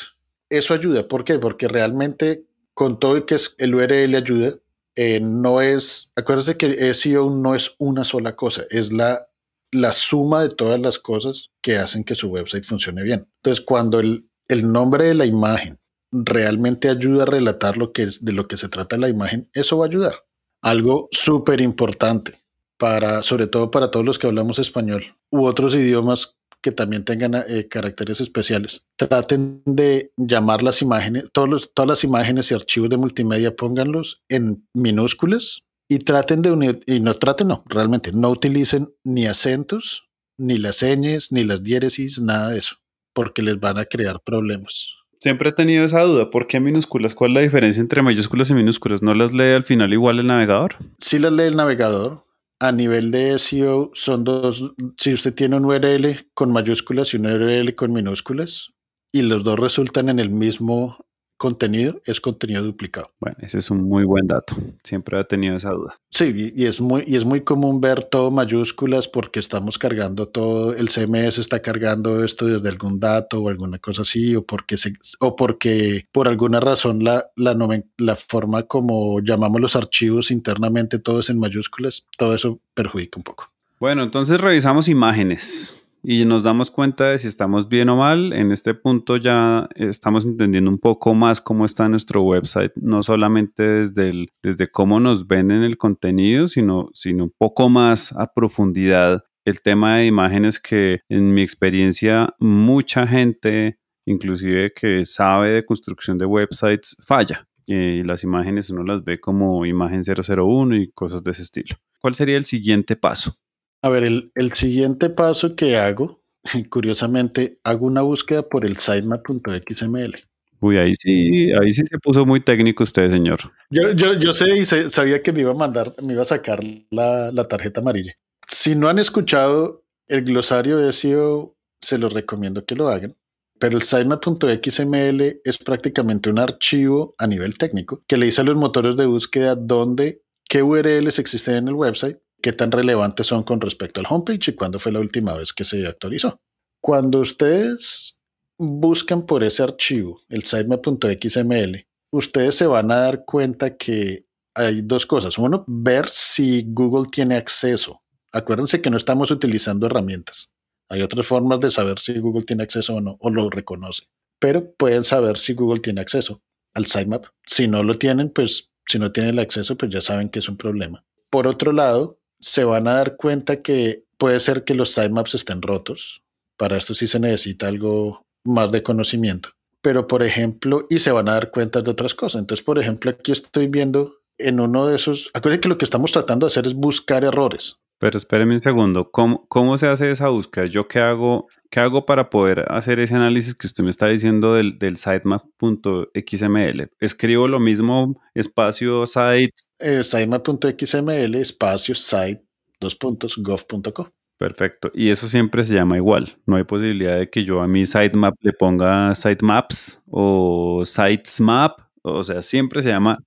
Eso 0.50 0.74
ayuda. 0.74 1.08
¿Por 1.08 1.24
qué? 1.24 1.40
Porque 1.40 1.68
realmente 1.68 2.46
con 2.78 3.00
todo 3.00 3.18
y 3.18 3.24
que 3.24 3.36
el 3.58 3.74
URL 3.74 4.16
ayuda, 4.16 4.54
eh, 4.96 5.20
no 5.20 5.62
es, 5.62 6.12
acuérdense 6.16 6.58
que 6.58 6.94
SEO 6.94 7.32
no 7.32 7.56
es 7.56 7.76
una 7.80 8.04
sola 8.04 8.36
cosa, 8.36 8.66
es 8.70 8.94
la, 8.94 9.30
la 9.72 9.94
suma 9.94 10.44
de 10.44 10.50
todas 10.50 10.80
las 10.80 11.00
cosas 11.00 11.50
que 11.62 11.78
hacen 11.78 12.04
que 12.04 12.14
su 12.14 12.30
website 12.30 12.66
funcione 12.66 13.02
bien. 13.02 13.28
Entonces, 13.38 13.66
cuando 13.66 14.00
el, 14.00 14.30
el 14.48 14.72
nombre 14.72 15.06
de 15.06 15.16
la 15.16 15.26
imagen 15.26 15.80
realmente 16.12 16.88
ayuda 16.88 17.24
a 17.24 17.26
relatar 17.26 17.78
lo 17.78 17.92
que 17.92 18.04
es 18.04 18.24
de 18.24 18.34
lo 18.34 18.48
que 18.48 18.58
se 18.58 18.70
trata 18.70 18.98
la 18.98 19.10
imagen, 19.10 19.50
eso 19.54 19.80
va 19.80 19.86
a 19.86 19.88
ayudar. 19.88 20.14
Algo 20.62 21.10
súper 21.12 21.62
importante 21.62 22.36
para, 22.78 23.24
sobre 23.24 23.48
todo 23.48 23.72
para 23.72 23.90
todos 23.90 24.06
los 24.06 24.20
que 24.20 24.28
hablamos 24.28 24.60
español 24.60 25.04
u 25.32 25.46
otros 25.46 25.74
idiomas 25.74 26.37
que 26.62 26.72
también 26.72 27.04
tengan 27.04 27.36
eh, 27.36 27.68
caracteres 27.70 28.22
especiales. 28.22 28.86
Traten 28.96 29.62
de 29.66 30.12
llamar 30.18 30.64
las 30.64 30.82
imágenes, 30.82 31.26
todos 31.32 31.72
todas 31.74 31.88
las 31.88 32.04
imágenes 32.04 32.52
y 32.52 32.56
archivos 32.56 32.90
de 32.90 32.98
multimedia, 32.98 33.56
pónganlos 33.56 34.24
en 34.30 34.68
minúsculas 34.74 35.64
y 35.90 36.00
traten 36.00 36.42
de 36.42 36.52
unir, 36.52 36.82
y 36.86 37.00
no 37.00 37.14
traten, 37.14 37.48
no, 37.48 37.64
realmente 37.68 38.12
no 38.12 38.30
utilicen 38.30 38.94
ni 39.04 39.26
acentos, 39.26 40.10
ni 40.38 40.58
las 40.58 40.78
señas, 40.78 41.32
ni 41.32 41.44
las 41.44 41.64
diéresis, 41.64 42.20
nada 42.20 42.50
de 42.50 42.60
eso, 42.60 42.76
porque 43.14 43.42
les 43.42 43.60
van 43.60 43.78
a 43.78 43.86
crear 43.86 44.22
problemas. 44.22 44.94
Siempre 45.20 45.50
he 45.50 45.54
tenido 45.54 45.84
esa 45.84 46.04
duda. 46.04 46.30
¿Por 46.30 46.46
qué 46.46 46.60
minúsculas? 46.60 47.16
¿Cuál 47.16 47.32
es 47.32 47.36
la 47.36 47.42
diferencia 47.42 47.82
entre 47.82 48.04
mayúsculas 48.04 48.52
y 48.52 48.54
minúsculas? 48.54 49.02
¿No 49.02 49.16
las 49.16 49.34
lee 49.34 49.54
al 49.54 49.64
final 49.64 49.92
igual 49.92 50.20
el 50.20 50.28
navegador? 50.28 50.76
Sí 51.00 51.18
las 51.18 51.34
lee 51.34 51.46
el 51.46 51.56
navegador, 51.56 52.24
a 52.60 52.72
nivel 52.72 53.12
de 53.12 53.38
SEO 53.40 53.92
son 53.94 54.24
dos, 54.24 54.74
si 54.98 55.14
usted 55.14 55.34
tiene 55.34 55.58
un 55.58 55.66
URL 55.66 56.30
con 56.34 56.52
mayúsculas 56.52 57.14
y 57.14 57.18
un 57.18 57.28
URL 57.28 57.76
con 57.76 57.92
minúsculas 57.92 58.74
y 59.12 59.22
los 59.22 59.44
dos 59.44 59.60
resultan 59.60 60.10
en 60.10 60.20
el 60.20 60.30
mismo 60.30 61.07
contenido 61.38 62.02
es 62.06 62.20
contenido 62.20 62.64
duplicado. 62.64 63.12
Bueno, 63.20 63.38
ese 63.42 63.60
es 63.60 63.72
un 63.72 63.84
muy 63.84 64.04
buen 64.04 64.28
dato. 64.28 64.56
Siempre 64.84 65.20
he 65.20 65.24
tenido 65.24 65.56
esa 65.56 65.72
duda. 65.72 65.96
Sí, 66.10 66.52
y, 66.56 66.66
es 66.66 66.82
muy, 66.82 67.04
y 67.06 67.16
es 67.16 67.26
muy 67.26 67.42
común 67.42 67.80
ver 67.80 68.04
todo 68.04 68.32
mayúsculas 68.32 69.08
porque 69.08 69.40
estamos 69.40 69.78
cargando 69.78 70.28
todo, 70.28 70.74
el 70.74 70.90
CMS 70.90 71.38
está 71.38 71.62
cargando 71.62 72.24
esto 72.24 72.46
desde 72.46 72.70
algún 72.70 73.00
dato 73.00 73.42
o 73.42 73.50
alguna 73.50 73.78
cosa 73.80 74.02
así, 74.02 74.36
o 74.36 74.46
porque, 74.46 74.78
se, 74.78 74.94
o 75.20 75.36
porque 75.36 76.06
por 76.12 76.28
alguna 76.28 76.60
razón 76.60 77.04
la, 77.04 77.30
la, 77.36 77.56
la 77.98 78.16
forma 78.16 78.64
como 78.64 79.22
llamamos 79.22 79.62
los 79.62 79.76
archivos 79.76 80.32
internamente, 80.32 81.00
todos 81.00 81.30
en 81.30 81.40
mayúsculas, 81.40 82.06
todo 82.18 82.34
eso 82.34 82.60
perjudica 82.74 83.20
un 83.20 83.24
poco. 83.24 83.46
Bueno, 83.80 84.04
entonces 84.04 84.42
revisamos 84.42 84.88
imágenes 84.88 85.87
y 86.10 86.24
nos 86.24 86.44
damos 86.44 86.72
cuenta 86.72 87.10
de 87.10 87.20
si 87.20 87.28
estamos 87.28 87.68
bien 87.68 87.90
o 87.90 87.98
mal. 87.98 88.32
En 88.32 88.54
este 88.54 88.74
punto 88.74 89.18
ya 89.18 89.68
estamos 89.76 90.26
entendiendo 90.26 90.72
un 90.72 90.78
poco 90.78 91.14
más 91.14 91.42
cómo 91.42 91.66
está 91.66 91.90
nuestro 91.90 92.22
website, 92.22 92.72
no 92.78 93.04
solamente 93.04 93.62
desde, 93.62 94.28
desde 94.42 94.72
cómo 94.72 95.02
nos 95.02 95.28
venden 95.28 95.64
el 95.64 95.76
contenido, 95.76 96.48
sino, 96.48 96.90
sino 96.94 97.26
un 97.26 97.34
poco 97.38 97.68
más 97.68 98.14
a 98.14 98.32
profundidad 98.34 99.26
el 99.44 99.62
tema 99.62 99.98
de 99.98 100.06
imágenes 100.06 100.62
que 100.62 101.02
en 101.10 101.34
mi 101.34 101.42
experiencia 101.42 102.34
mucha 102.40 103.06
gente, 103.06 103.78
inclusive 104.06 104.72
que 104.74 105.04
sabe 105.04 105.52
de 105.52 105.66
construcción 105.66 106.18
de 106.18 106.26
websites, 106.26 106.96
falla. 107.06 107.50
Y 107.66 108.04
las 108.04 108.24
imágenes 108.24 108.70
uno 108.70 108.84
las 108.84 109.04
ve 109.04 109.20
como 109.20 109.66
imagen 109.66 110.04
001 110.04 110.74
y 110.78 110.90
cosas 110.94 111.22
de 111.22 111.32
ese 111.32 111.42
estilo. 111.42 111.76
¿Cuál 112.00 112.16
sería 112.16 112.38
el 112.38 112.46
siguiente 112.46 112.96
paso? 112.96 113.36
A 113.82 113.90
ver, 113.90 114.04
el, 114.04 114.54
siguiente 114.54 115.10
paso 115.10 115.56
que 115.56 115.78
hago, 115.78 116.22
curiosamente, 116.70 117.60
hago 117.64 117.86
una 117.86 118.02
búsqueda 118.02 118.44
por 118.44 118.66
el 118.66 118.78
sitemap.xml. 118.78 120.16
Uy, 120.60 120.78
ahí 120.78 120.96
sí, 120.96 121.52
ahí 121.54 121.70
sí 121.70 121.84
se 121.88 122.00
puso 122.00 122.26
muy 122.26 122.40
técnico 122.40 122.84
usted, 122.84 123.12
señor. 123.12 123.40
Yo, 123.70 123.92
yo, 123.92 124.14
yo 124.14 124.34
sé 124.34 124.58
y 124.58 124.66
sabía 124.66 125.22
que 125.22 125.32
me 125.32 125.42
iba 125.42 125.52
a 125.52 125.56
mandar, 125.56 125.94
me 126.04 126.14
iba 126.14 126.24
a 126.24 126.26
sacar 126.26 126.64
la, 126.90 127.32
la 127.32 127.44
tarjeta 127.44 127.82
amarilla. 127.82 128.14
Si 128.48 128.76
no 128.76 128.90
han 128.90 128.98
escuchado 128.98 129.86
el 130.08 130.24
glosario 130.24 130.78
de 130.78 130.94
SEO, 130.94 131.56
se 131.80 132.00
los 132.00 132.14
recomiendo 132.14 132.66
que 132.66 132.76
lo 132.76 132.88
hagan. 132.88 133.14
Pero 133.60 133.78
el 133.78 133.84
sitemap.xml 133.84 135.42
es 135.44 135.58
prácticamente 135.60 136.30
un 136.30 136.40
archivo 136.40 137.16
a 137.18 137.28
nivel 137.28 137.58
técnico 137.58 138.04
que 138.08 138.18
le 138.18 138.28
dice 138.28 138.42
a 138.42 138.44
los 138.44 138.56
motores 138.56 138.96
de 138.98 139.06
búsqueda 139.06 139.56
dónde, 139.56 140.24
qué 140.48 140.64
URLs 140.64 141.20
existen 141.20 141.56
en 141.56 141.68
el 141.68 141.74
website 141.74 142.20
qué 142.42 142.54
tan 142.54 142.72
relevantes 142.72 143.28
son 143.28 143.44
con 143.44 143.62
respecto 143.62 144.00
al 144.00 144.08
homepage 144.10 144.52
y 144.52 144.56
cuándo 144.56 144.80
fue 144.80 144.92
la 144.92 145.00
última 145.00 145.34
vez 145.34 145.54
que 145.54 145.64
se 145.64 145.86
actualizó. 145.88 146.40
Cuando 146.82 147.20
ustedes 147.20 148.18
buscan 148.58 149.26
por 149.26 149.44
ese 149.44 149.64
archivo, 149.64 150.20
el 150.30 150.44
sitemap.xml, 150.44 151.88
ustedes 152.12 152.56
se 152.56 152.68
van 152.68 152.92
a 152.92 152.98
dar 152.98 153.26
cuenta 153.26 153.76
que 153.76 154.26
hay 154.56 154.82
dos 154.82 155.06
cosas. 155.06 155.38
Uno, 155.38 155.64
ver 155.68 156.10
si 156.10 156.66
Google 156.68 157.10
tiene 157.12 157.36
acceso. 157.36 158.02
Acuérdense 158.32 158.82
que 158.82 158.90
no 158.90 158.98
estamos 158.98 159.32
utilizando 159.32 159.86
herramientas. 159.86 160.54
Hay 160.90 161.02
otras 161.02 161.26
formas 161.26 161.60
de 161.60 161.70
saber 161.70 162.00
si 162.00 162.18
Google 162.20 162.44
tiene 162.44 162.64
acceso 162.64 162.96
o 162.96 163.02
no, 163.02 163.18
o 163.20 163.30
lo 163.30 163.50
reconoce. 163.50 164.04
Pero 164.40 164.74
pueden 164.74 165.04
saber 165.04 165.38
si 165.38 165.54
Google 165.54 165.80
tiene 165.80 166.02
acceso 166.02 166.42
al 166.74 166.86
sitemap. 166.86 167.26
Si 167.46 167.68
no 167.68 167.84
lo 167.84 167.98
tienen, 167.98 168.30
pues 168.30 168.72
si 168.86 169.00
no 169.00 169.12
tienen 169.12 169.34
el 169.34 169.40
acceso, 169.40 169.78
pues 169.78 169.92
ya 169.92 170.02
saben 170.02 170.30
que 170.30 170.40
es 170.40 170.50
un 170.50 170.58
problema. 170.58 171.06
Por 171.30 171.48
otro 171.48 171.72
lado, 171.72 172.17
se 172.40 172.64
van 172.64 172.88
a 172.88 172.94
dar 172.94 173.18
cuenta 173.18 173.62
que 173.62 174.04
puede 174.18 174.40
ser 174.40 174.64
que 174.64 174.76
los 174.76 174.92
sitemaps 174.94 175.36
estén 175.36 175.62
rotos. 175.62 176.22
Para 176.58 176.78
esto 176.78 176.94
sí 176.94 177.08
se 177.08 177.20
necesita 177.20 177.68
algo 177.68 178.24
más 178.44 178.72
de 178.72 178.84
conocimiento. 178.84 179.50
Pero, 179.82 180.08
por 180.08 180.24
ejemplo, 180.24 180.86
y 180.90 181.00
se 181.00 181.12
van 181.12 181.30
a 181.30 181.34
dar 181.34 181.52
cuenta 181.52 181.82
de 181.82 181.92
otras 181.92 182.16
cosas. 182.16 182.42
Entonces, 182.42 182.66
por 182.66 182.80
ejemplo, 182.80 183.12
aquí 183.12 183.32
estoy 183.32 183.68
viendo 183.68 184.18
en 184.38 184.60
uno 184.60 184.88
de 184.88 184.96
esos. 184.96 185.30
Acuérdense 185.34 185.62
que 185.62 185.70
lo 185.70 185.78
que 185.78 185.86
estamos 185.86 186.12
tratando 186.12 186.46
de 186.46 186.52
hacer 186.52 186.68
es 186.68 186.74
buscar 186.74 187.24
errores. 187.24 187.80
Pero 188.00 188.18
espéreme 188.18 188.54
un 188.54 188.60
segundo. 188.60 189.10
¿Cómo, 189.12 189.48
cómo 189.48 189.78
se 189.78 189.88
hace 189.88 190.12
esa 190.12 190.30
búsqueda? 190.30 190.66
¿Yo 190.68 190.88
qué 190.88 191.00
hago? 191.00 191.48
¿Qué 191.70 191.80
hago 191.80 192.06
para 192.06 192.30
poder 192.30 192.66
hacer 192.72 193.00
ese 193.00 193.16
análisis 193.16 193.56
que 193.56 193.68
usted 193.68 193.84
me 193.84 193.90
está 193.90 194.08
diciendo 194.08 194.54
del, 194.54 194.78
del 194.78 194.98
sitemap.xml? 194.98 196.92
Escribo 197.00 197.48
lo 197.48 197.60
mismo, 197.60 198.22
espacio 198.34 199.06
site. 199.06 199.54
Eh, 199.80 200.04
sitemap.xml, 200.04 201.36
espacio 201.36 201.96
site, 201.96 202.44
dos 202.80 202.96
puntos, 202.96 203.38
gov.co. 203.38 204.12
Perfecto. 204.38 204.92
Y 204.94 205.10
eso 205.10 205.28
siempre 205.28 205.64
se 205.64 205.74
llama 205.74 205.98
igual. 205.98 206.38
No 206.46 206.58
hay 206.58 206.64
posibilidad 206.64 207.18
de 207.18 207.30
que 207.30 207.44
yo 207.44 207.62
a 207.62 207.68
mi 207.68 207.86
sitemap 207.86 208.36
le 208.42 208.54
ponga 208.54 209.16
sitemaps 209.16 210.04
o 210.08 210.84
sitesmap. 210.86 211.80
O 212.04 212.24
sea, 212.24 212.42
siempre 212.42 212.82
se 212.84 212.90
llama 212.90 213.18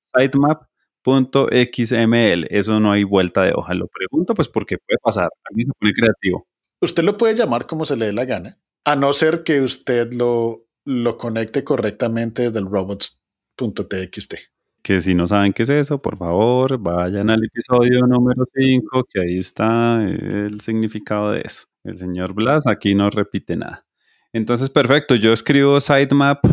sitemap.xml. 1.04 2.46
Eso 2.50 2.80
no 2.80 2.92
hay 2.92 3.04
vuelta 3.04 3.42
de 3.42 3.52
hoja. 3.54 3.74
Lo 3.74 3.88
pregunto 3.88 4.34
pues 4.34 4.48
porque 4.48 4.78
puede 4.78 4.98
pasar. 5.02 5.28
Alguien 5.50 5.66
se 5.66 5.72
pone 5.78 5.92
creativo. 5.92 6.46
Usted 6.80 7.02
lo 7.02 7.16
puede 7.16 7.34
llamar 7.34 7.66
como 7.66 7.84
se 7.84 7.96
le 7.96 8.06
dé 8.06 8.12
la 8.12 8.24
gana, 8.24 8.58
a 8.84 8.96
no 8.96 9.12
ser 9.12 9.42
que 9.44 9.60
usted 9.60 10.14
lo, 10.14 10.66
lo 10.86 11.18
conecte 11.18 11.62
correctamente 11.62 12.42
desde 12.42 12.58
el 12.58 12.66
robots.txt. 12.66 14.34
Que 14.82 15.00
si 15.00 15.14
no 15.14 15.26
saben 15.26 15.52
qué 15.52 15.64
es 15.64 15.68
eso, 15.68 16.00
por 16.00 16.16
favor, 16.16 16.78
vayan 16.78 17.28
al 17.28 17.44
episodio 17.44 18.06
número 18.06 18.44
5, 18.50 19.04
que 19.12 19.20
ahí 19.20 19.36
está 19.36 20.02
el 20.02 20.58
significado 20.62 21.32
de 21.32 21.42
eso. 21.44 21.64
El 21.84 21.98
señor 21.98 22.32
Blas 22.32 22.66
aquí 22.66 22.94
no 22.94 23.10
repite 23.10 23.56
nada. 23.56 23.84
Entonces, 24.32 24.70
perfecto, 24.70 25.16
yo 25.16 25.32
escribo 25.32 25.80
sitemap.xml 25.80 26.50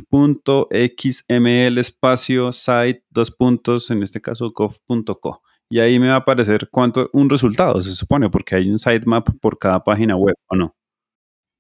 espacio 1.78 2.52
site 2.52 3.04
dos 3.10 3.32
puntos, 3.32 3.92
en 3.92 4.02
este 4.02 4.20
caso 4.20 4.52
gov.co 4.52 5.42
y 5.70 5.80
ahí 5.80 6.00
me 6.00 6.08
va 6.08 6.16
a 6.16 6.18
aparecer 6.18 6.70
cuánto, 6.72 7.10
un 7.14 7.30
resultado, 7.30 7.82
se 7.82 7.92
supone, 7.92 8.30
porque 8.30 8.56
hay 8.56 8.70
un 8.70 8.80
sitemap 8.80 9.28
por 9.42 9.60
cada 9.60 9.84
página 9.84 10.16
web, 10.16 10.36
¿o 10.48 10.56
no? 10.56 10.76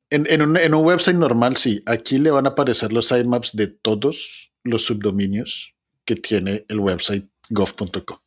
En, 0.10 0.42
un, 0.42 0.56
en 0.56 0.74
un 0.74 0.86
website 0.86 1.18
normal, 1.18 1.58
sí. 1.58 1.84
Aquí 1.86 2.18
le 2.18 2.32
van 2.32 2.46
a 2.46 2.50
aparecer 2.50 2.94
los 2.94 3.08
sitemaps 3.08 3.54
de 3.54 3.68
todos 3.68 4.54
los 4.64 4.86
subdominios 4.86 5.76
que 6.06 6.16
tiene 6.16 6.66
el 6.70 6.80
website 6.80 7.30
gov.co. 7.50 8.24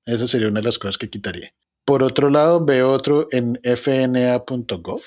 Esa 0.04 0.26
sería 0.26 0.48
una 0.48 0.58
de 0.58 0.66
las 0.66 0.78
cosas 0.80 0.98
que 0.98 1.08
quitaría. 1.08 1.54
Por 1.84 2.02
otro 2.02 2.30
lado, 2.30 2.64
veo 2.64 2.90
otro 2.90 3.28
en 3.30 3.60
fna.gov 3.62 5.02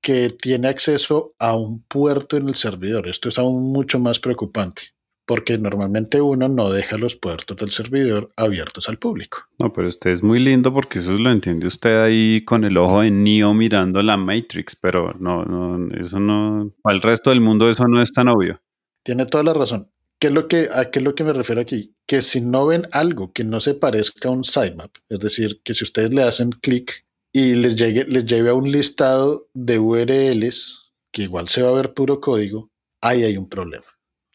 que 0.00 0.30
tiene 0.30 0.66
acceso 0.68 1.34
a 1.38 1.56
un 1.56 1.82
puerto 1.84 2.36
en 2.36 2.48
el 2.48 2.56
servidor. 2.56 3.06
Esto 3.06 3.28
es 3.28 3.38
aún 3.38 3.72
mucho 3.72 4.00
más 4.00 4.18
preocupante 4.18 4.93
porque 5.26 5.58
normalmente 5.58 6.20
uno 6.20 6.48
no 6.48 6.70
deja 6.70 6.98
los 6.98 7.16
puertos 7.16 7.56
del 7.56 7.70
servidor 7.70 8.30
abiertos 8.36 8.88
al 8.88 8.98
público. 8.98 9.38
No, 9.58 9.72
pero 9.72 9.88
usted 9.88 10.10
es 10.10 10.22
muy 10.22 10.38
lindo 10.38 10.72
porque 10.72 10.98
eso 10.98 11.12
lo 11.12 11.30
entiende 11.30 11.66
usted 11.66 12.02
ahí 12.02 12.44
con 12.44 12.64
el 12.64 12.76
ojo 12.76 13.00
de 13.00 13.10
Neo 13.10 13.54
mirando 13.54 14.02
la 14.02 14.16
Matrix, 14.16 14.76
pero 14.76 15.14
no, 15.18 15.44
no, 15.44 15.88
eso 15.94 16.20
no, 16.20 16.72
al 16.84 17.00
resto 17.00 17.30
del 17.30 17.40
mundo 17.40 17.70
eso 17.70 17.84
no 17.88 18.02
es 18.02 18.12
tan 18.12 18.28
obvio. 18.28 18.60
Tiene 19.02 19.26
toda 19.26 19.44
la 19.44 19.54
razón. 19.54 19.90
¿Qué 20.18 20.28
es 20.28 20.32
lo 20.32 20.48
que, 20.48 20.68
¿A 20.72 20.90
qué 20.90 21.00
es 21.00 21.04
lo 21.04 21.14
que 21.14 21.24
me 21.24 21.32
refiero 21.32 21.60
aquí? 21.60 21.94
Que 22.06 22.22
si 22.22 22.40
no 22.40 22.66
ven 22.66 22.86
algo 22.92 23.32
que 23.32 23.44
no 23.44 23.60
se 23.60 23.74
parezca 23.74 24.28
a 24.28 24.32
un 24.32 24.44
sitemap, 24.44 24.94
es 25.08 25.18
decir, 25.18 25.60
que 25.62 25.74
si 25.74 25.84
ustedes 25.84 26.14
le 26.14 26.22
hacen 26.22 26.50
clic 26.50 27.04
y 27.32 27.54
les, 27.56 27.76
llegue, 27.76 28.04
les 28.04 28.24
lleve 28.24 28.50
a 28.50 28.54
un 28.54 28.70
listado 28.70 29.48
de 29.52 29.78
URLs, 29.78 30.92
que 31.12 31.22
igual 31.22 31.48
se 31.48 31.62
va 31.62 31.70
a 31.70 31.74
ver 31.74 31.94
puro 31.94 32.20
código, 32.20 32.70
ahí 33.02 33.22
hay 33.22 33.36
un 33.36 33.48
problema. 33.48 33.84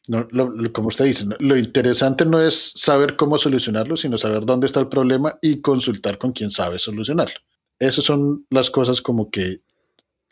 No, 0.10 0.28
como 0.74 0.88
usted 0.88 1.06
dice, 1.06 1.26
lo 1.38 1.56
interesante 1.56 2.26
no 2.26 2.42
es 2.42 2.74
saber 2.76 3.16
cómo 3.16 3.38
solucionarlo, 3.38 3.96
sino 3.96 4.18
saber 4.18 4.44
dónde 4.44 4.66
está 4.66 4.80
el 4.80 4.88
problema 4.88 5.38
y 5.40 5.62
consultar 5.62 6.18
con 6.18 6.32
quien 6.32 6.50
sabe 6.50 6.80
solucionarlo. 6.80 7.36
Esas 7.78 8.06
son 8.06 8.44
las 8.50 8.72
cosas 8.72 9.04
como 9.04 9.30
que, 9.30 9.62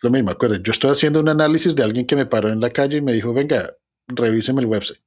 lo 0.01 0.10
mismo, 0.10 0.31
acuérdense, 0.31 0.63
yo 0.65 0.72
estoy 0.72 0.89
haciendo 0.89 1.19
un 1.19 1.29
análisis 1.29 1.75
de 1.75 1.84
alguien 1.84 2.07
que 2.07 2.15
me 2.15 2.25
paró 2.25 2.50
en 2.50 2.60
la 2.60 2.72
calle 2.72 2.98
y 2.98 3.01
me 3.01 3.13
dijo, 3.13 3.36
venga, 3.36 3.72
revíseme 4.07 4.62
el 4.62 4.65
website. 4.65 5.00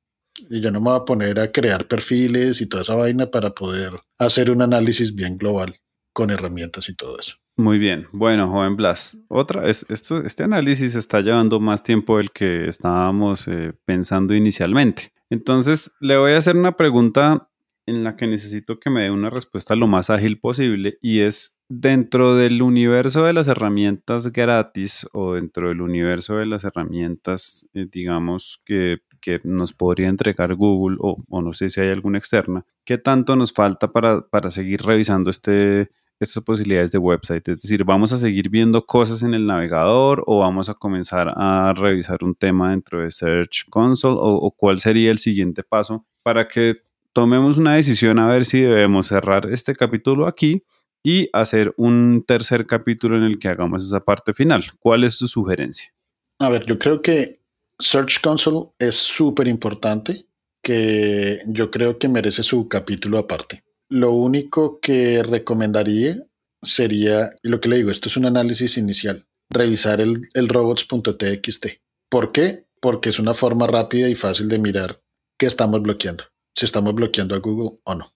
Y 0.48 0.60
yo 0.60 0.70
no 0.70 0.80
me 0.80 0.90
voy 0.90 1.00
a 1.00 1.04
poner 1.04 1.40
a 1.40 1.50
crear 1.50 1.88
perfiles 1.88 2.60
y 2.60 2.66
toda 2.66 2.84
esa 2.84 2.94
vaina 2.94 3.28
para 3.28 3.50
poder 3.52 3.90
hacer 4.18 4.52
un 4.52 4.62
análisis 4.62 5.16
bien 5.16 5.36
global 5.36 5.80
con 6.12 6.30
herramientas 6.30 6.88
y 6.88 6.94
todo 6.94 7.18
eso. 7.18 7.36
Muy 7.56 7.78
bien. 7.78 8.06
Bueno, 8.12 8.48
joven 8.50 8.76
Blas, 8.76 9.18
otra, 9.28 9.68
es, 9.68 9.84
esto, 9.90 10.22
este 10.24 10.44
análisis 10.44 10.94
está 10.94 11.20
llevando 11.20 11.60
más 11.60 11.82
tiempo 11.82 12.16
del 12.16 12.30
que 12.30 12.68
estábamos 12.68 13.46
eh, 13.48 13.74
pensando 13.84 14.34
inicialmente. 14.34 15.12
Entonces, 15.28 15.94
le 16.00 16.16
voy 16.16 16.32
a 16.32 16.38
hacer 16.38 16.56
una 16.56 16.74
pregunta 16.74 17.50
en 17.86 18.04
la 18.04 18.16
que 18.16 18.26
necesito 18.26 18.78
que 18.78 18.90
me 18.90 19.02
dé 19.02 19.10
una 19.10 19.30
respuesta 19.30 19.76
lo 19.76 19.86
más 19.86 20.10
ágil 20.10 20.38
posible 20.38 20.98
y 21.02 21.20
es 21.20 21.60
dentro 21.68 22.34
del 22.34 22.62
universo 22.62 23.24
de 23.24 23.32
las 23.32 23.48
herramientas 23.48 24.32
gratis 24.32 25.06
o 25.12 25.34
dentro 25.34 25.68
del 25.68 25.80
universo 25.80 26.36
de 26.36 26.46
las 26.46 26.64
herramientas, 26.64 27.68
eh, 27.74 27.86
digamos, 27.90 28.62
que, 28.64 28.98
que, 29.20 29.40
nos 29.44 29.72
podría 29.72 30.08
entregar 30.08 30.54
Google 30.54 30.96
o, 31.00 31.16
o, 31.28 31.42
no 31.42 31.52
sé 31.52 31.70
si 31.70 31.80
hay 31.80 31.90
alguna 31.90 32.18
externa, 32.18 32.64
¿qué 32.84 32.98
tanto 32.98 33.36
nos 33.36 33.52
falta 33.52 33.92
para, 33.92 34.26
para 34.28 34.50
seguir 34.50 34.82
revisando 34.82 35.30
este, 35.30 35.90
estas 36.20 36.42
posibilidades 36.44 36.90
de 36.90 36.98
website? 36.98 37.48
Es 37.48 37.58
decir, 37.58 37.84
¿vamos 37.84 38.12
a 38.12 38.18
seguir 38.18 38.48
viendo 38.50 38.84
cosas 38.84 39.22
en 39.22 39.34
el 39.34 39.46
navegador 39.46 40.22
o 40.26 40.40
vamos 40.40 40.68
a 40.68 40.74
comenzar 40.74 41.32
a 41.34 41.72
revisar 41.74 42.18
un 42.22 42.34
tema 42.34 42.70
dentro 42.70 43.02
de 43.02 43.10
Search 43.10 43.68
Console 43.70 44.16
o, 44.18 44.50
cuál 44.50 44.78
sería 44.80 45.10
el 45.10 45.18
siguiente 45.18 45.62
paso 45.62 46.06
para 46.22 46.46
que 46.46 46.82
tomemos 47.12 47.58
una 47.58 47.74
decisión 47.74 48.18
a 48.18 48.28
ver 48.28 48.44
si 48.44 48.60
debemos 48.60 49.06
cerrar 49.06 49.46
este 49.50 49.74
capítulo 49.74 50.26
aquí 50.26 50.64
y 51.02 51.28
hacer 51.32 51.72
un 51.76 52.24
tercer 52.26 52.66
capítulo 52.66 53.16
en 53.16 53.24
el 53.24 53.38
que 53.38 53.48
hagamos 53.48 53.84
esa 53.84 54.00
parte 54.00 54.34
final? 54.34 54.62
¿Cuál 54.78 55.04
es 55.04 55.14
su 55.14 55.26
sugerencia? 55.26 55.92
A 56.38 56.48
ver, 56.50 56.64
yo 56.66 56.78
creo 56.78 57.02
que 57.02 57.39
Search 57.80 58.20
Console 58.20 58.68
es 58.78 58.94
súper 58.94 59.48
importante, 59.48 60.26
que 60.62 61.40
yo 61.46 61.70
creo 61.70 61.98
que 61.98 62.08
merece 62.08 62.42
su 62.42 62.68
capítulo 62.68 63.18
aparte. 63.18 63.64
Lo 63.88 64.12
único 64.12 64.78
que 64.80 65.22
recomendaría 65.22 66.16
sería, 66.62 67.30
y 67.42 67.48
lo 67.48 67.60
que 67.60 67.70
le 67.70 67.76
digo, 67.76 67.90
esto 67.90 68.08
es 68.08 68.16
un 68.18 68.26
análisis 68.26 68.76
inicial, 68.76 69.26
revisar 69.48 70.00
el, 70.00 70.20
el 70.34 70.48
robots.txt. 70.48 71.66
¿Por 72.10 72.32
qué? 72.32 72.66
Porque 72.80 73.08
es 73.08 73.18
una 73.18 73.34
forma 73.34 73.66
rápida 73.66 74.08
y 74.08 74.14
fácil 74.14 74.48
de 74.48 74.58
mirar 74.58 75.02
qué 75.38 75.46
estamos 75.46 75.80
bloqueando, 75.82 76.24
si 76.54 76.66
estamos 76.66 76.94
bloqueando 76.94 77.34
a 77.34 77.38
Google 77.38 77.80
o 77.84 77.94
no. 77.94 78.12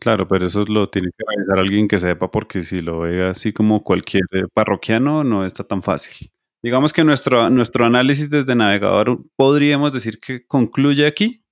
Claro, 0.00 0.26
pero 0.28 0.46
eso 0.46 0.62
lo 0.68 0.90
tiene 0.90 1.08
que 1.16 1.24
revisar 1.26 1.58
alguien 1.58 1.88
que 1.88 1.98
sepa, 1.98 2.30
porque 2.30 2.62
si 2.62 2.80
lo 2.80 3.00
ve 3.00 3.26
así 3.26 3.52
como 3.52 3.82
cualquier 3.82 4.24
parroquiano, 4.52 5.24
no 5.24 5.46
está 5.46 5.64
tan 5.64 5.82
fácil. 5.82 6.30
Digamos 6.62 6.92
que 6.92 7.04
nuestro, 7.04 7.50
nuestro 7.50 7.84
análisis 7.84 8.30
desde 8.30 8.54
navegador 8.54 9.20
podríamos 9.36 9.92
decir 9.92 10.18
que 10.18 10.46
concluye 10.46 11.06
aquí. 11.06 11.44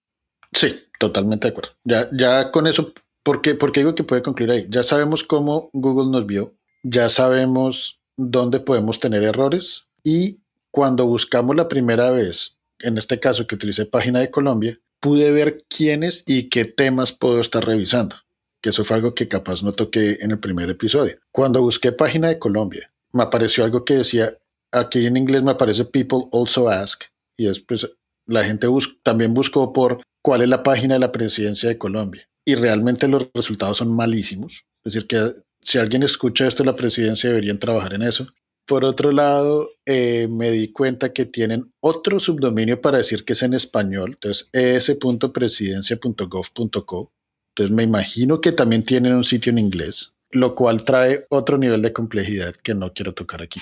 Sí, 0.52 0.74
totalmente 0.98 1.46
de 1.46 1.52
acuerdo. 1.52 1.70
Ya, 1.84 2.08
ya 2.12 2.50
con 2.50 2.66
eso 2.66 2.92
¿Por 3.24 3.40
qué? 3.40 3.54
Porque 3.54 3.80
digo 3.80 3.94
que 3.94 4.04
puede 4.04 4.22
concluir 4.22 4.50
ahí. 4.50 4.66
Ya 4.68 4.82
sabemos 4.82 5.24
cómo 5.24 5.70
Google 5.72 6.12
nos 6.12 6.26
vio, 6.26 6.54
ya 6.82 7.08
sabemos 7.08 7.98
dónde 8.18 8.60
podemos 8.60 9.00
tener 9.00 9.22
errores 9.24 9.86
y 10.04 10.42
cuando 10.70 11.06
buscamos 11.06 11.56
la 11.56 11.66
primera 11.66 12.10
vez, 12.10 12.58
en 12.80 12.98
este 12.98 13.18
caso 13.18 13.46
que 13.46 13.54
utilicé 13.54 13.86
página 13.86 14.20
de 14.20 14.30
Colombia, 14.30 14.78
pude 15.00 15.30
ver 15.30 15.64
quiénes 15.68 16.22
y 16.26 16.50
qué 16.50 16.66
temas 16.66 17.12
puedo 17.12 17.40
estar 17.40 17.64
revisando, 17.64 18.16
que 18.60 18.68
eso 18.68 18.84
fue 18.84 18.96
algo 18.96 19.14
que 19.14 19.26
capaz 19.26 19.62
no 19.62 19.72
toqué 19.72 20.18
en 20.20 20.30
el 20.30 20.38
primer 20.38 20.68
episodio. 20.68 21.16
Cuando 21.32 21.62
busqué 21.62 21.92
página 21.92 22.28
de 22.28 22.38
Colombia, 22.38 22.92
me 23.12 23.22
apareció 23.22 23.64
algo 23.64 23.86
que 23.86 23.94
decía, 23.94 24.36
aquí 24.74 25.06
en 25.06 25.16
inglés 25.16 25.42
me 25.42 25.52
aparece 25.52 25.84
People 25.84 26.28
Also 26.32 26.68
Ask, 26.68 27.04
y 27.36 27.46
después 27.46 27.90
la 28.26 28.44
gente 28.44 28.68
también 29.02 29.34
buscó 29.34 29.72
por 29.72 30.02
cuál 30.22 30.42
es 30.42 30.48
la 30.48 30.62
página 30.62 30.94
de 30.94 31.00
la 31.00 31.12
presidencia 31.12 31.68
de 31.68 31.78
Colombia 31.78 32.28
y 32.44 32.54
realmente 32.54 33.08
los 33.08 33.28
resultados 33.34 33.78
son 33.78 33.92
malísimos. 33.94 34.64
Es 34.84 34.92
decir, 34.92 35.08
que 35.08 35.34
si 35.62 35.78
alguien 35.78 36.02
escucha 36.02 36.46
esto 36.46 36.62
de 36.62 36.70
la 36.70 36.76
presidencia 36.76 37.30
deberían 37.30 37.58
trabajar 37.58 37.94
en 37.94 38.02
eso. 38.02 38.28
Por 38.66 38.84
otro 38.84 39.12
lado, 39.12 39.70
eh, 39.84 40.26
me 40.30 40.50
di 40.50 40.72
cuenta 40.72 41.12
que 41.12 41.26
tienen 41.26 41.70
otro 41.80 42.18
subdominio 42.18 42.80
para 42.80 42.96
decir 42.98 43.24
que 43.24 43.34
es 43.34 43.42
en 43.42 43.52
español, 43.52 44.12
entonces 44.14 44.48
es.presidencia.gov.co. 44.52 47.12
Entonces 47.50 47.76
me 47.76 47.82
imagino 47.82 48.40
que 48.40 48.52
también 48.52 48.82
tienen 48.82 49.12
un 49.12 49.24
sitio 49.24 49.50
en 49.50 49.58
inglés, 49.58 50.14
lo 50.30 50.54
cual 50.54 50.82
trae 50.84 51.26
otro 51.28 51.58
nivel 51.58 51.82
de 51.82 51.92
complejidad 51.92 52.54
que 52.54 52.74
no 52.74 52.94
quiero 52.94 53.12
tocar 53.12 53.42
aquí. 53.42 53.60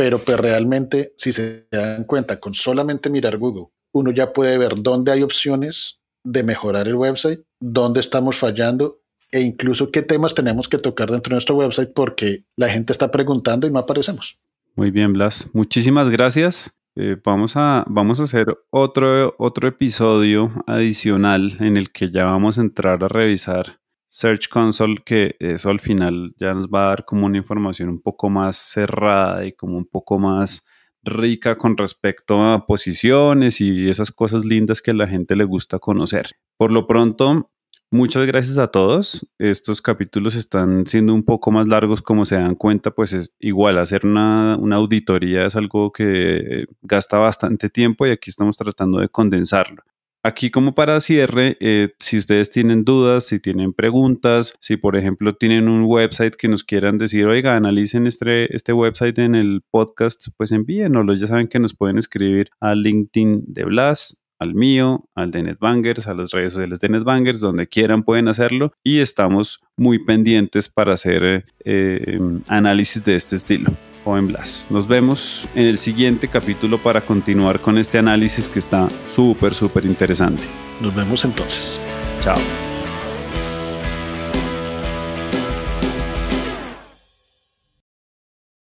Pero 0.00 0.18
pues 0.18 0.40
realmente, 0.40 1.12
si 1.14 1.30
se 1.30 1.68
dan 1.70 2.04
cuenta, 2.04 2.40
con 2.40 2.54
solamente 2.54 3.10
mirar 3.10 3.36
Google, 3.36 3.66
uno 3.92 4.10
ya 4.12 4.32
puede 4.32 4.56
ver 4.56 4.76
dónde 4.80 5.12
hay 5.12 5.22
opciones 5.22 6.00
de 6.24 6.42
mejorar 6.42 6.88
el 6.88 6.94
website, 6.94 7.40
dónde 7.60 8.00
estamos 8.00 8.38
fallando 8.38 9.02
e 9.30 9.42
incluso 9.42 9.90
qué 9.90 10.00
temas 10.00 10.34
tenemos 10.34 10.70
que 10.70 10.78
tocar 10.78 11.10
dentro 11.10 11.32
de 11.32 11.34
nuestro 11.34 11.56
website 11.56 11.92
porque 11.94 12.46
la 12.56 12.70
gente 12.70 12.94
está 12.94 13.10
preguntando 13.10 13.66
y 13.66 13.70
no 13.70 13.78
aparecemos. 13.78 14.40
Muy 14.74 14.90
bien, 14.90 15.12
Blas. 15.12 15.50
Muchísimas 15.52 16.08
gracias. 16.08 16.80
Eh, 16.96 17.18
vamos, 17.22 17.52
a, 17.56 17.84
vamos 17.86 18.20
a 18.20 18.22
hacer 18.22 18.56
otro, 18.70 19.34
otro 19.38 19.68
episodio 19.68 20.64
adicional 20.66 21.58
en 21.60 21.76
el 21.76 21.92
que 21.92 22.10
ya 22.10 22.24
vamos 22.24 22.56
a 22.56 22.62
entrar 22.62 23.04
a 23.04 23.08
revisar 23.08 23.79
Search 24.12 24.48
Console, 24.48 24.96
que 25.04 25.36
eso 25.38 25.70
al 25.70 25.78
final 25.78 26.34
ya 26.36 26.52
nos 26.52 26.66
va 26.66 26.82
a 26.82 26.88
dar 26.88 27.04
como 27.04 27.26
una 27.26 27.38
información 27.38 27.88
un 27.88 28.02
poco 28.02 28.28
más 28.28 28.56
cerrada 28.56 29.46
y 29.46 29.52
como 29.52 29.78
un 29.78 29.84
poco 29.86 30.18
más 30.18 30.66
rica 31.04 31.54
con 31.54 31.76
respecto 31.76 32.42
a 32.42 32.66
posiciones 32.66 33.60
y 33.60 33.88
esas 33.88 34.10
cosas 34.10 34.44
lindas 34.44 34.82
que 34.82 34.92
la 34.92 35.06
gente 35.06 35.36
le 35.36 35.44
gusta 35.44 35.78
conocer. 35.78 36.30
Por 36.56 36.72
lo 36.72 36.88
pronto, 36.88 37.52
muchas 37.92 38.26
gracias 38.26 38.58
a 38.58 38.66
todos. 38.66 39.28
Estos 39.38 39.80
capítulos 39.80 40.34
están 40.34 40.88
siendo 40.88 41.14
un 41.14 41.22
poco 41.22 41.52
más 41.52 41.68
largos, 41.68 42.02
como 42.02 42.24
se 42.24 42.34
dan 42.34 42.56
cuenta, 42.56 42.90
pues 42.90 43.12
es 43.12 43.36
igual 43.38 43.78
hacer 43.78 44.04
una, 44.04 44.54
auditoría 44.54 45.46
es 45.46 45.54
algo 45.54 45.92
que 45.92 46.66
gasta 46.82 47.16
bastante 47.16 47.70
tiempo 47.70 48.08
y 48.08 48.10
aquí 48.10 48.28
estamos 48.28 48.56
tratando 48.56 48.98
de 48.98 49.08
condensarlo. 49.08 49.84
Aquí 50.22 50.50
como 50.50 50.74
para 50.74 51.00
cierre, 51.00 51.56
eh, 51.60 51.94
si 51.98 52.18
ustedes 52.18 52.50
tienen 52.50 52.84
dudas, 52.84 53.24
si 53.24 53.40
tienen 53.40 53.72
preguntas, 53.72 54.54
si 54.60 54.76
por 54.76 54.96
ejemplo 54.96 55.32
tienen 55.32 55.66
un 55.66 55.84
website 55.84 56.36
que 56.36 56.46
nos 56.46 56.62
quieran 56.62 56.98
decir, 56.98 57.26
oiga, 57.26 57.56
analicen 57.56 58.06
este, 58.06 58.54
este 58.54 58.74
website 58.74 59.18
en 59.18 59.34
el 59.34 59.62
podcast, 59.70 60.28
pues 60.36 60.52
envíenoslo. 60.52 61.14
Ya 61.14 61.26
saben 61.26 61.48
que 61.48 61.58
nos 61.58 61.74
pueden 61.74 61.96
escribir 61.96 62.50
a 62.60 62.74
LinkedIn 62.74 63.44
de 63.46 63.64
Blas, 63.64 64.22
al 64.38 64.54
mío, 64.54 65.08
al 65.14 65.30
de 65.30 65.42
NetBangers, 65.42 66.06
a 66.06 66.14
las 66.14 66.32
redes 66.32 66.52
sociales 66.52 66.80
de 66.80 66.90
NetBangers, 66.90 67.40
donde 67.40 67.66
quieran 67.66 68.02
pueden 68.02 68.28
hacerlo 68.28 68.72
y 68.84 68.98
estamos 68.98 69.60
muy 69.76 70.04
pendientes 70.04 70.68
para 70.68 70.94
hacer 70.94 71.44
eh, 71.64 72.04
em, 72.06 72.42
análisis 72.48 73.02
de 73.04 73.16
este 73.16 73.36
estilo. 73.36 73.70
Joven 74.04 74.28
Blas. 74.28 74.66
Nos 74.70 74.86
vemos 74.86 75.48
en 75.54 75.66
el 75.66 75.78
siguiente 75.78 76.28
capítulo 76.28 76.78
para 76.78 77.00
continuar 77.00 77.60
con 77.60 77.78
este 77.78 77.98
análisis 77.98 78.48
que 78.48 78.58
está 78.58 78.88
súper, 79.06 79.54
súper 79.54 79.84
interesante. 79.84 80.46
Nos 80.80 80.94
vemos 80.94 81.24
entonces. 81.24 81.80
Chao. 82.22 82.38